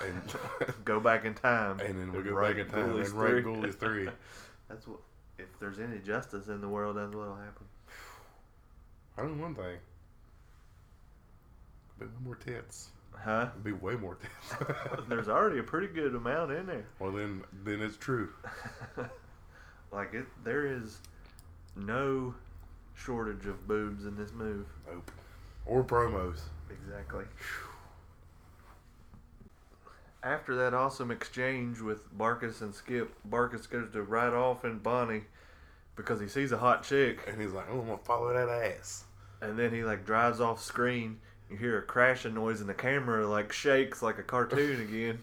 [0.00, 1.80] And, Go back in time.
[1.80, 3.42] and then we and go back in time Ghoulies and write 3.
[3.42, 4.08] Ghoulies 3.
[4.70, 5.00] That's what.
[5.38, 7.66] If there's any justice in the world, that's what'll happen.
[9.18, 9.76] I know one thing.
[11.98, 12.88] Be way more tits.
[13.12, 13.48] Huh?
[13.62, 14.70] Be way more tits.
[15.08, 16.86] There's already a pretty good amount in there.
[16.98, 18.30] well, then, then it's true.
[19.92, 20.98] Like it, there is
[21.76, 22.34] no
[22.94, 24.66] shortage of boobs in this move.
[24.86, 25.10] Nope.
[25.66, 26.40] Or promos.
[26.70, 27.24] Exactly.
[30.22, 35.24] After that awesome exchange with Barkus and Skip, Barkus goes to ride off in Bonnie
[36.00, 39.04] because he sees a hot chick, And he's like, oh, I'm gonna follow that ass.
[39.40, 41.18] and then he like drives off screen.
[41.50, 45.22] You hear a crashing noise, and the camera like shakes like a cartoon again,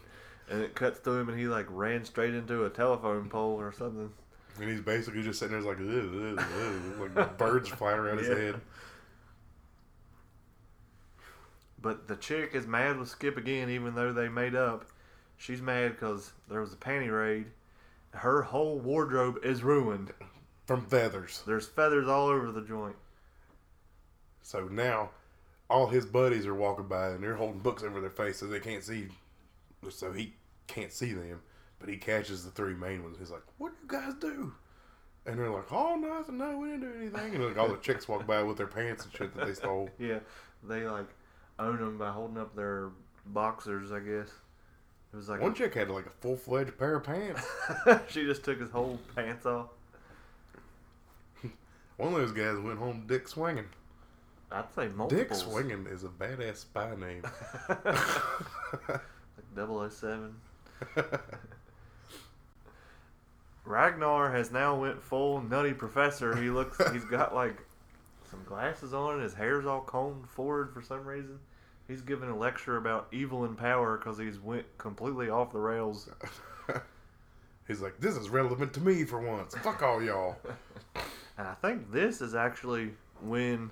[0.49, 3.71] and it cuts to him, and he like ran straight into a telephone pole or
[3.71, 4.11] something.
[4.59, 6.45] And he's basically just sitting there like, ugh, ugh,
[6.99, 8.35] ugh, like birds flying around his Yeah.
[8.35, 8.61] head.
[11.79, 14.85] But the chick is mad with Skip again, even though they made up.
[15.37, 17.45] She's mad because there was a panty raid.
[18.11, 20.11] Her whole wardrobe is ruined.
[20.67, 21.41] From feathers.
[21.47, 22.97] There's feathers all over the joint.
[24.41, 25.11] So now,
[25.69, 28.59] all his buddies are walking by and they're holding books over their face so they
[28.59, 29.07] can't see.
[29.89, 30.33] So he
[30.67, 31.41] can't see them.
[31.79, 33.17] But he catches the three main ones.
[33.19, 34.53] He's like, "What do you guys do?"
[35.25, 36.37] And they're like, "Oh, nothing.
[36.37, 39.05] No, we didn't do anything." And like all the chicks walk by with their pants
[39.05, 39.89] and shit that they stole.
[39.99, 40.19] Yeah,
[40.63, 41.07] they like
[41.59, 42.89] own them by holding up their
[43.27, 44.29] boxers, I guess.
[45.13, 47.45] It was like One chick had like a full fledged pair of pants.
[48.09, 49.67] she just took his whole pants off.
[51.97, 53.65] One of those guys went home dick swinging.
[54.51, 55.23] I'd say multiple.
[55.23, 57.23] Dick swinging is a badass spy name.
[58.87, 60.35] like 007.
[63.65, 66.35] Ragnar has now went full nutty professor.
[66.35, 67.57] He looks he's got like
[68.29, 71.39] some glasses on and his hair's all combed forward for some reason.
[71.87, 76.09] He's giving a lecture about evil and power because he's went completely off the rails.
[77.67, 79.55] He's like, this is relevant to me for once.
[79.55, 80.37] Fuck all y'all.
[81.37, 83.69] And I think this is actually when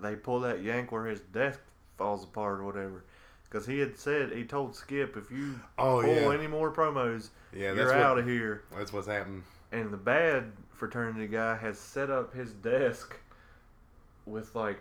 [0.00, 1.60] they pull that yank where his desk
[1.98, 3.04] falls apart or whatever.
[3.44, 6.32] Because he had said, he told Skip, if you Oh, pull yeah.
[6.32, 8.62] any more promos, Yeah, you're out of here.
[8.74, 9.44] That's what's happening.
[9.72, 13.18] And the bad fraternity guy has set up his desk
[14.24, 14.80] with like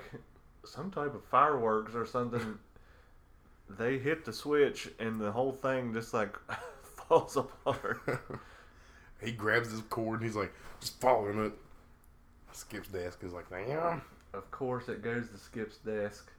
[0.64, 2.58] some type of fireworks or something.
[3.78, 6.38] they hit the switch and the whole thing just like
[6.84, 8.00] falls apart.
[9.22, 11.54] he grabs his cord and he's like, just following it.
[12.54, 14.02] Skip's desk is like, damn.
[14.34, 16.32] Of course, it goes to Skip's desk.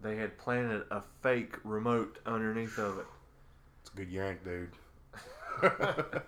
[0.00, 3.06] They had planted a fake remote underneath of it.
[3.82, 4.70] It's a good yank, dude.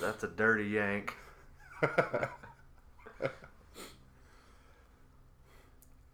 [0.00, 1.14] That's a dirty yank.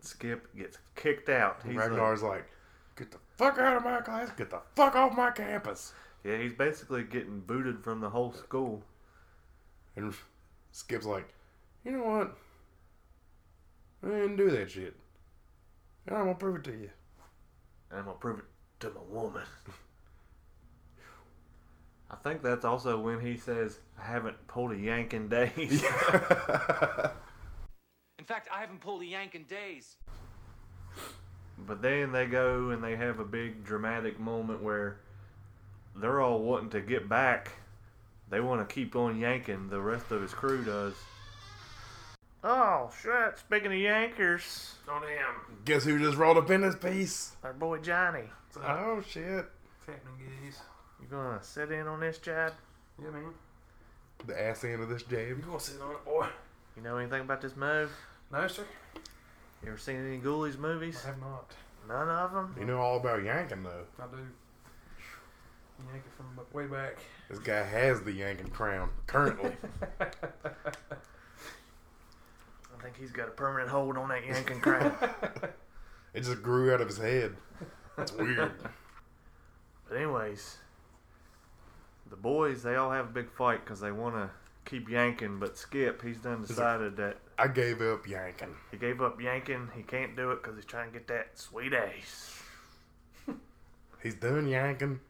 [0.01, 1.61] Skip gets kicked out.
[1.65, 2.47] He's like- Ragnar's like,
[2.97, 5.93] get the fuck out of my class, get the fuck off my campus.
[6.25, 8.83] yeah, he's basically getting booted from the whole school.
[9.97, 10.15] And
[10.77, 11.27] Skip's like,
[11.87, 12.37] you know what?
[14.05, 14.95] I didn't do that shit.
[16.07, 16.91] And I'm gonna prove it to you.
[17.91, 18.45] And I'm gonna prove it
[18.81, 19.45] to my woman.
[22.11, 25.51] I think that's also when he says, "I haven't pulled a yank in days."
[28.19, 29.97] In fact, I haven't pulled a yank in days.
[31.67, 35.01] But then they go and they have a big dramatic moment where
[35.95, 37.53] they're all wanting to get back.
[38.31, 39.69] They want to keep on yanking.
[39.69, 40.95] The rest of his crew does.
[42.43, 43.39] Oh shit!
[43.39, 47.33] Speaking of yankers, on him, Guess who just rolled up in this piece?
[47.43, 48.25] our boy Johnny.
[48.65, 49.25] Oh shit.
[49.25, 50.61] What's happening, guys?
[51.01, 52.53] You gonna sit in on this, Chad?
[53.03, 53.33] Yeah, man.
[54.27, 56.27] The ass end of this You gonna sit on it, boy?
[56.77, 57.91] You know anything about this move?
[58.33, 58.65] No, sir.
[59.63, 61.01] You ever seen any Ghoulies movies?
[61.05, 61.53] I have not.
[61.89, 62.55] None of them.
[62.59, 63.85] You know all about yanking though.
[63.99, 64.19] I do.
[65.93, 66.99] Yank from way back.
[67.29, 69.53] This guy has the yanking crown currently.
[70.01, 70.09] I
[72.83, 74.95] think he's got a permanent hold on that yanking crown.
[76.15, 77.37] it just grew out of his head.
[77.99, 78.53] It's weird.
[79.89, 80.59] But anyways,
[82.09, 84.31] the boys they all have a big fight because they want to
[84.65, 85.39] keep yanking.
[85.39, 88.55] But Skip, he's done decided that I gave up yanking.
[88.71, 89.71] he gave up yanking.
[89.75, 92.43] He can't do it because he's trying to get that sweet ace.
[94.03, 95.01] He's done yanking.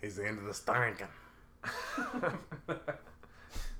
[0.00, 1.08] He's into the stanking.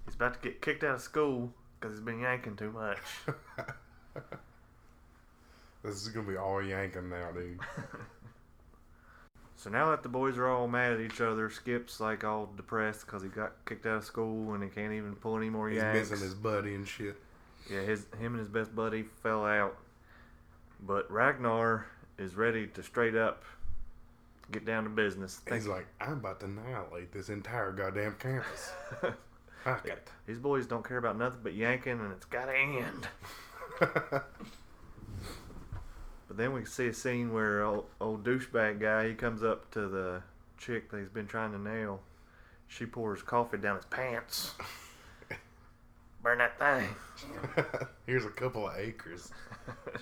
[0.04, 2.98] He's about to get kicked out of school because he's been yanking too much.
[5.84, 7.60] This is gonna be all yanking now, dude.
[9.56, 13.06] so now that the boys are all mad at each other, Skip's like all depressed
[13.06, 15.80] because he got kicked out of school and he can't even pull any more He's
[15.80, 16.10] yanks.
[16.10, 17.16] missing his buddy and shit.
[17.70, 19.76] Yeah, his him and his best buddy fell out.
[20.84, 21.86] But Ragnar
[22.18, 23.44] is ready to straight up
[24.50, 25.40] get down to business.
[25.50, 28.72] He's like, I'm about to annihilate this entire goddamn campus.
[29.64, 30.08] Fuck it.
[30.26, 33.08] These boys don't care about nothing but yanking, and it's gotta end.
[36.28, 39.88] But then we see a scene where old, old douchebag guy he comes up to
[39.88, 40.22] the
[40.58, 42.02] chick that he's been trying to nail.
[42.66, 44.52] She pours coffee down his pants.
[46.22, 46.88] Burn that thing.
[48.06, 49.30] Here's a couple of acres.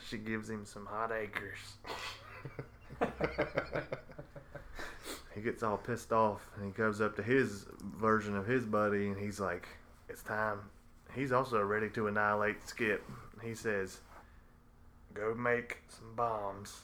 [0.09, 1.59] she gives him some hot acres.
[5.37, 7.67] He gets all pissed off and he goes up to his
[7.99, 9.69] version of his buddy and he's like,
[10.09, 10.61] It's time.
[11.15, 13.05] He's also ready to annihilate Skip.
[13.43, 14.01] He says,
[15.13, 16.81] Go make some bombs.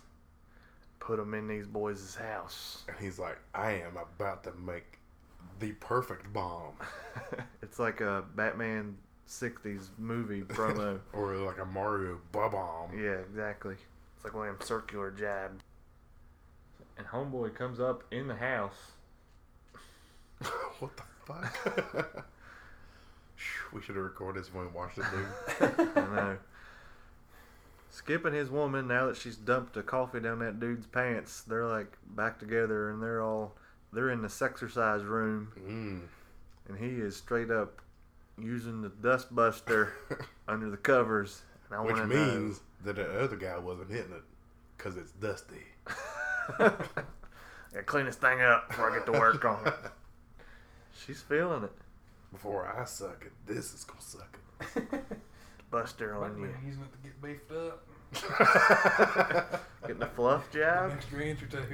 [1.01, 2.85] Put them in these boys' house.
[2.87, 4.99] And he's like, I am about to make
[5.59, 6.75] the perfect bomb.
[7.63, 8.97] it's like a Batman
[9.29, 11.01] 60s movie promo.
[11.15, 12.97] Or like a Mario bomb.
[12.97, 13.77] Yeah, exactly.
[14.15, 15.63] It's like one of them circular jabs.
[16.99, 18.93] And Homeboy comes up in the house.
[20.79, 22.27] what the fuck?
[23.73, 25.89] we should have recorded this when we watched it, dude.
[25.97, 26.37] I know.
[27.91, 31.67] Skip and his woman, now that she's dumped a coffee down that dude's pants, they're
[31.67, 33.53] like back together and they're all
[33.93, 36.01] they're in the sexercise room Mm.
[36.69, 37.83] and he is straight up
[38.39, 39.93] using the dust buster
[40.49, 41.43] under the covers.
[41.71, 44.23] Which means that the other guy wasn't hitting it
[44.77, 45.63] because it's dusty.
[46.59, 46.75] Know.
[47.75, 49.75] Yeah, clean this thing up before I get to work on it.
[51.07, 51.73] She's feeling it.
[52.31, 54.39] Before I suck it, this is gonna suck
[54.77, 55.05] it.
[55.71, 56.55] Buster Might on be you.
[56.67, 57.87] using it to get beefed up.
[59.83, 60.91] Getting the fluff An jab.
[60.93, 61.65] extra inch or two.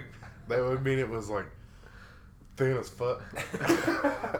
[0.46, 1.46] That would mean it was like
[2.56, 3.20] thin as fuck.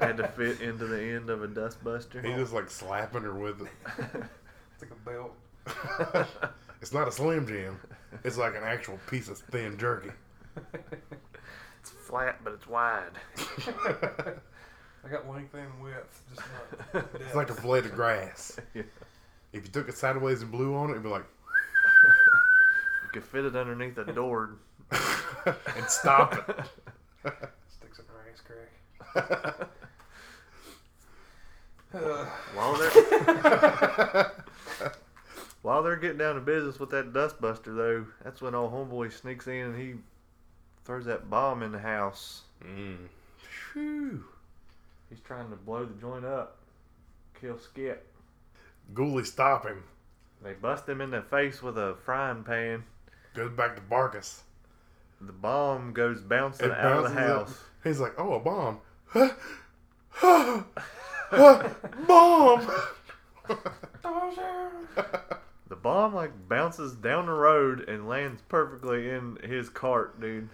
[0.01, 2.23] Had to fit into the end of a dust buster.
[2.23, 3.69] He just like slapping her with it.
[4.75, 5.35] It's like a belt.
[6.81, 7.81] It's not a Slim Jim.
[8.25, 10.11] It's like an actual piece of thin jerky.
[11.81, 13.13] It's flat, but it's wide.
[15.05, 16.47] I got length and width, just
[16.95, 17.09] not.
[17.21, 18.59] It's like a blade of grass.
[18.75, 18.83] Yeah.
[19.53, 21.25] If you took it sideways and blew on it, it'd be like,
[23.05, 24.57] You could fit it underneath a door.
[24.91, 27.33] and stop it.
[27.69, 28.43] Sticks in her ass
[29.55, 29.69] crack.
[31.95, 34.33] Uh, While they're
[35.69, 39.47] while they're getting down to business with that dustbuster, though, that's when old homeboy sneaks
[39.47, 39.97] in and he
[40.87, 42.41] throws that bomb in the house.
[42.65, 42.97] Mm.
[43.37, 44.25] Phew.
[45.11, 46.57] He's trying to blow the joint up,
[47.39, 48.11] kill Skip.
[48.95, 49.83] Ghoulie stop him.
[50.43, 52.85] They bust him in the face with a frying pan.
[53.35, 54.41] Goes back to Barkus.
[55.21, 57.49] The bomb goes bouncing It out of the bounces up.
[57.49, 57.65] house.
[57.85, 58.79] He's like, oh, a bomb.
[62.07, 62.71] bomb!
[65.69, 70.49] The bomb like bounces down the road and lands perfectly in his cart, dude.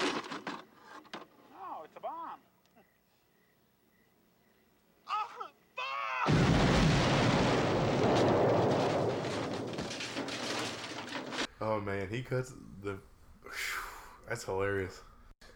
[0.00, 2.40] Oh, it's a bomb.
[11.60, 12.08] Oh, oh, man.
[12.08, 12.52] He cuts
[12.82, 12.98] the.
[14.28, 15.00] That's hilarious.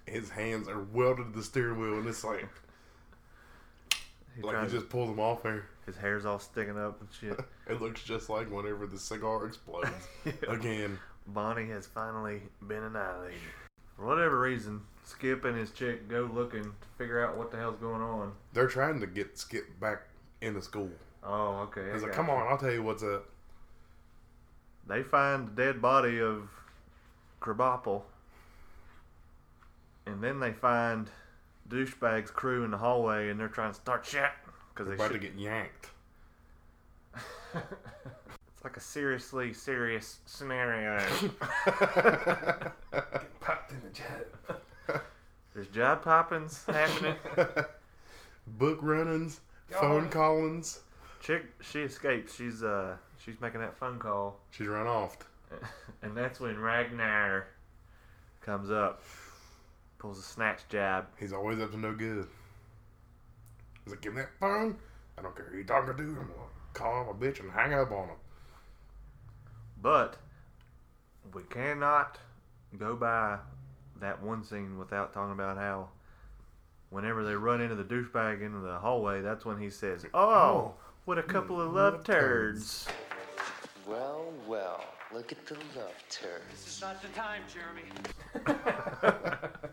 [0.07, 2.47] His hands are welded to the steering wheel, and it's like,
[4.37, 5.67] He like he just pulls them off there.
[5.87, 7.39] His hair's all sticking up and shit.
[7.69, 9.89] It looks just like whenever the cigar explodes.
[10.49, 10.99] Again.
[11.29, 13.39] Bonnie has finally been annihilated.
[13.97, 17.79] For whatever reason, Skip and his chick go looking to figure out what the hell's
[17.79, 18.33] going on.
[18.53, 20.03] They're trying to get Skip back
[20.41, 20.91] into school.
[21.23, 21.93] Oh, okay.
[21.93, 23.27] He's like, come you." on, I'll tell you what's up.
[24.89, 26.51] They find the dead body of
[27.41, 28.03] Krabappel.
[30.07, 31.09] And then they find
[31.69, 34.31] douchebag's crew in the hallway and they're trying to start shit.
[34.75, 35.91] Because They're they about to get yanked.
[38.55, 40.97] It's like a seriously serious scenario.
[41.67, 42.71] Getting
[43.41, 44.29] popped in the jet.
[45.53, 47.17] There's job poppings happening.
[48.47, 50.79] Book runnings, Y'all phone callings.
[51.21, 52.37] Chick, she escapes.
[52.37, 55.17] She's uh, she's making that phone call, She's run off.
[56.03, 57.49] and that's when Ragnar
[58.43, 59.03] comes up,
[59.99, 61.07] pulls a snatch jab.
[61.19, 62.29] He's always up to no good.
[63.85, 64.77] He's like, give me that phone.
[65.19, 66.03] I don't care who you talking to.
[66.03, 66.29] I'm gonna
[66.73, 68.17] call him a bitch and hang up on him.
[69.81, 70.17] But
[71.35, 72.19] we cannot
[72.79, 73.39] go by
[74.01, 75.89] that one scene without talking about how
[76.91, 80.75] whenever they run into the douchebag into the hallway, that's when he says, "Oh, oh
[81.05, 82.87] what a couple of love love turds."
[83.87, 86.45] Well, well, look at the love turds.
[86.51, 87.83] This is not the time, Jeremy.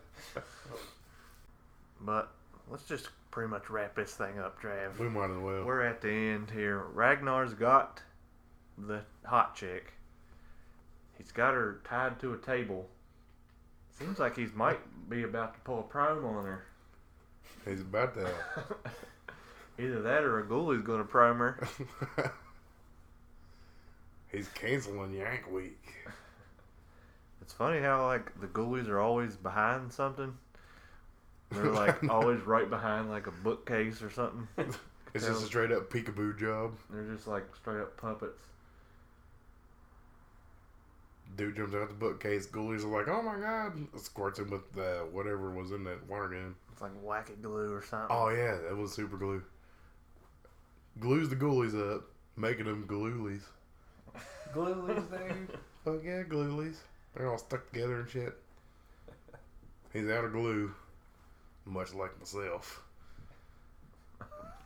[2.02, 2.32] But
[2.70, 4.98] let's just pretty much wrap this thing up, Trav.
[4.98, 5.64] We might as well.
[5.64, 6.84] We're at the end here.
[6.94, 8.02] Ragnar's got
[8.78, 9.94] the hot chick.
[11.18, 12.88] He's got her tied to a table.
[13.98, 16.66] Seems like he might be about to pull a prom on her.
[17.66, 18.30] He's about to.
[19.80, 21.68] Either that or a ghoulie's gonna prime her.
[24.32, 25.82] He's canceling Yank Week.
[27.42, 30.38] It's funny how like the ghoulies are always behind something.
[31.52, 34.48] They're like always right behind like a bookcase or something.
[35.14, 36.76] It's just a straight up peekaboo job.
[36.90, 38.44] They're just like straight up puppets.
[41.36, 42.48] Dude jumps out the bookcase.
[42.48, 43.88] Ghoulies are like, oh my god.
[44.00, 46.56] Squirts him with the whatever was in that water gun.
[46.72, 48.08] It's like wacky glue or something.
[48.10, 49.42] Oh yeah, that was super glue.
[51.00, 52.04] Glues the ghoulies up,
[52.36, 53.44] making them glulies.
[54.54, 55.58] Glulies, dude.
[55.86, 56.82] Fuck yeah, glulies.
[57.16, 58.38] They're all stuck together and shit.
[59.94, 60.74] He's out of glue,
[61.66, 62.82] much like myself.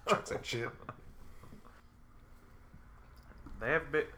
[0.08, 0.70] Chucks that shit.
[3.60, 4.10] They have a bit.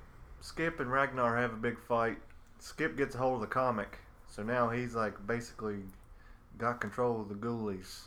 [0.42, 2.18] Skip and Ragnar have a big fight.
[2.60, 3.98] Skip gets a hold of the comic,
[4.30, 5.78] so now he's like basically
[6.58, 8.06] got control of the ghoulies.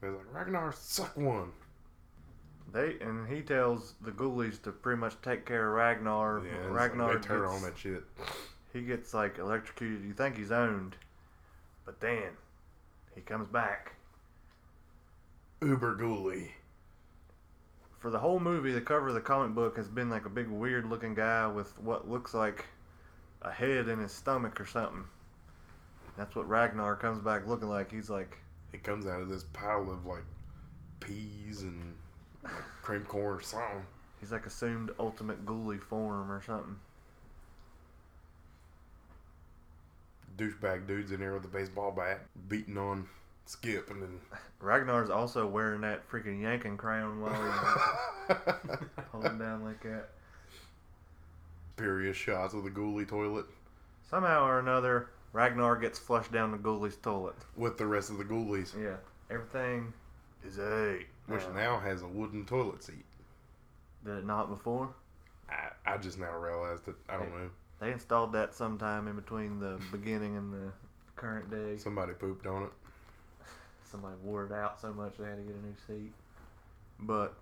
[0.00, 1.52] He's like, Ragnar, suck one.
[2.72, 6.42] They and he tells the ghoulies to pretty much take care of Ragnar.
[6.46, 8.04] Yeah, Ragnar like they turn gets, on that shit.
[8.72, 10.04] he gets like electrocuted.
[10.04, 10.96] You think he's owned,
[11.90, 12.28] but then
[13.16, 13.96] he comes back.
[15.60, 16.50] Uber ghoulie.
[17.98, 20.46] For the whole movie, the cover of the comic book has been like a big
[20.46, 22.66] weird looking guy with what looks like
[23.42, 25.02] a head in his stomach or something.
[26.16, 27.90] That's what Ragnar comes back looking like.
[27.90, 28.38] He's like
[28.70, 30.24] He comes out of this pile of like
[31.00, 31.96] peas and
[32.44, 33.82] like, cream corn or something.
[34.20, 36.76] he's like assumed ultimate ghoulie form or something.
[40.40, 43.06] Douchebag dude's in there with a baseball bat, beating on
[43.46, 44.20] Skip, and then
[44.60, 47.34] Ragnar's also wearing that freaking yanking crown while
[48.28, 48.36] he's
[49.12, 50.08] holding down like that.
[51.76, 53.46] superior shots of the Ghoulie toilet
[54.08, 57.36] Somehow or another, Ragnar gets flushed down the Ghoulies toilet.
[57.56, 58.96] with the rest of the Ghoulies, Yeah.
[59.30, 59.92] Everything
[60.44, 61.06] is eight.
[61.26, 63.04] which uh, now has a wooden toilet seat.
[64.04, 64.88] Did it not before?
[65.48, 66.94] I, I just now realized it.
[67.08, 67.50] I don't know.
[67.80, 70.72] They installed that sometime in between the beginning and the
[71.16, 71.78] current day.
[71.78, 72.70] Somebody pooped on it.
[73.90, 76.12] Somebody wore it out so much they had to get a new seat.
[77.00, 77.34] But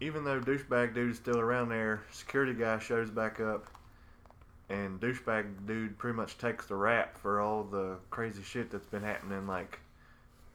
[0.00, 3.66] even though douchebag dude is still around there, security guy shows back up,
[4.70, 9.02] and douchebag dude pretty much takes the rap for all the crazy shit that's been
[9.02, 9.80] happening, like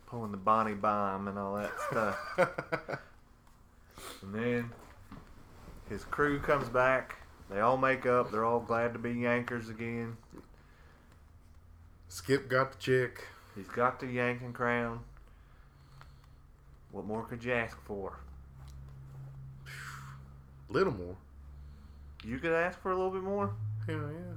[0.08, 2.18] pulling the Bonnie bomb and all that stuff.
[4.24, 4.72] and then
[5.90, 7.18] his crew comes back.
[7.50, 8.32] They all make up.
[8.32, 10.18] They're all glad to be Yankers again.
[12.08, 13.28] Skip got the chick.
[13.56, 15.02] He's got the Yanking crown.
[16.92, 18.20] What more could you ask for?
[20.70, 21.16] Little more.
[22.24, 23.54] You could ask for a little bit more.
[23.86, 24.36] Hell yeah.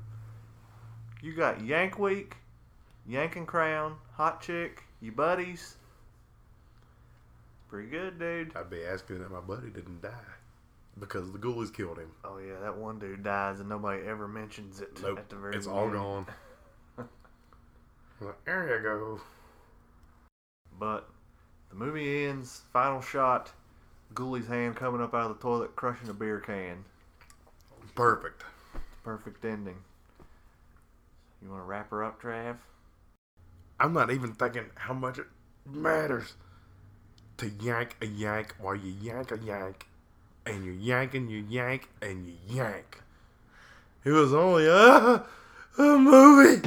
[1.22, 2.36] You got Yank Week,
[3.06, 5.76] Yanking Crown, Hot Chick, you buddies.
[7.68, 8.52] Pretty good, dude.
[8.54, 10.37] I'd be asking that my buddy didn't die
[10.98, 12.10] because the ghoulies killed him.
[12.24, 15.56] Oh yeah, that one dude dies and nobody ever mentions it Nope, at the very
[15.56, 16.26] it's all gone.
[18.20, 19.20] Like, there you go.
[20.76, 21.08] But
[21.70, 22.62] the movie ends.
[22.72, 23.52] Final shot.
[24.14, 26.84] Ghoulies hand coming up out of the toilet, crushing a beer can.
[27.94, 28.42] Perfect.
[29.04, 29.76] Perfect ending.
[31.42, 32.56] You want to wrap her up, Trav?
[33.78, 35.26] I'm not even thinking how much it
[35.64, 36.34] matters
[37.36, 39.86] to yank a yank while you yank a yank,
[40.48, 43.02] and you yank and you yank, and you yank.
[44.04, 45.24] It was only a,
[45.78, 46.66] a movie.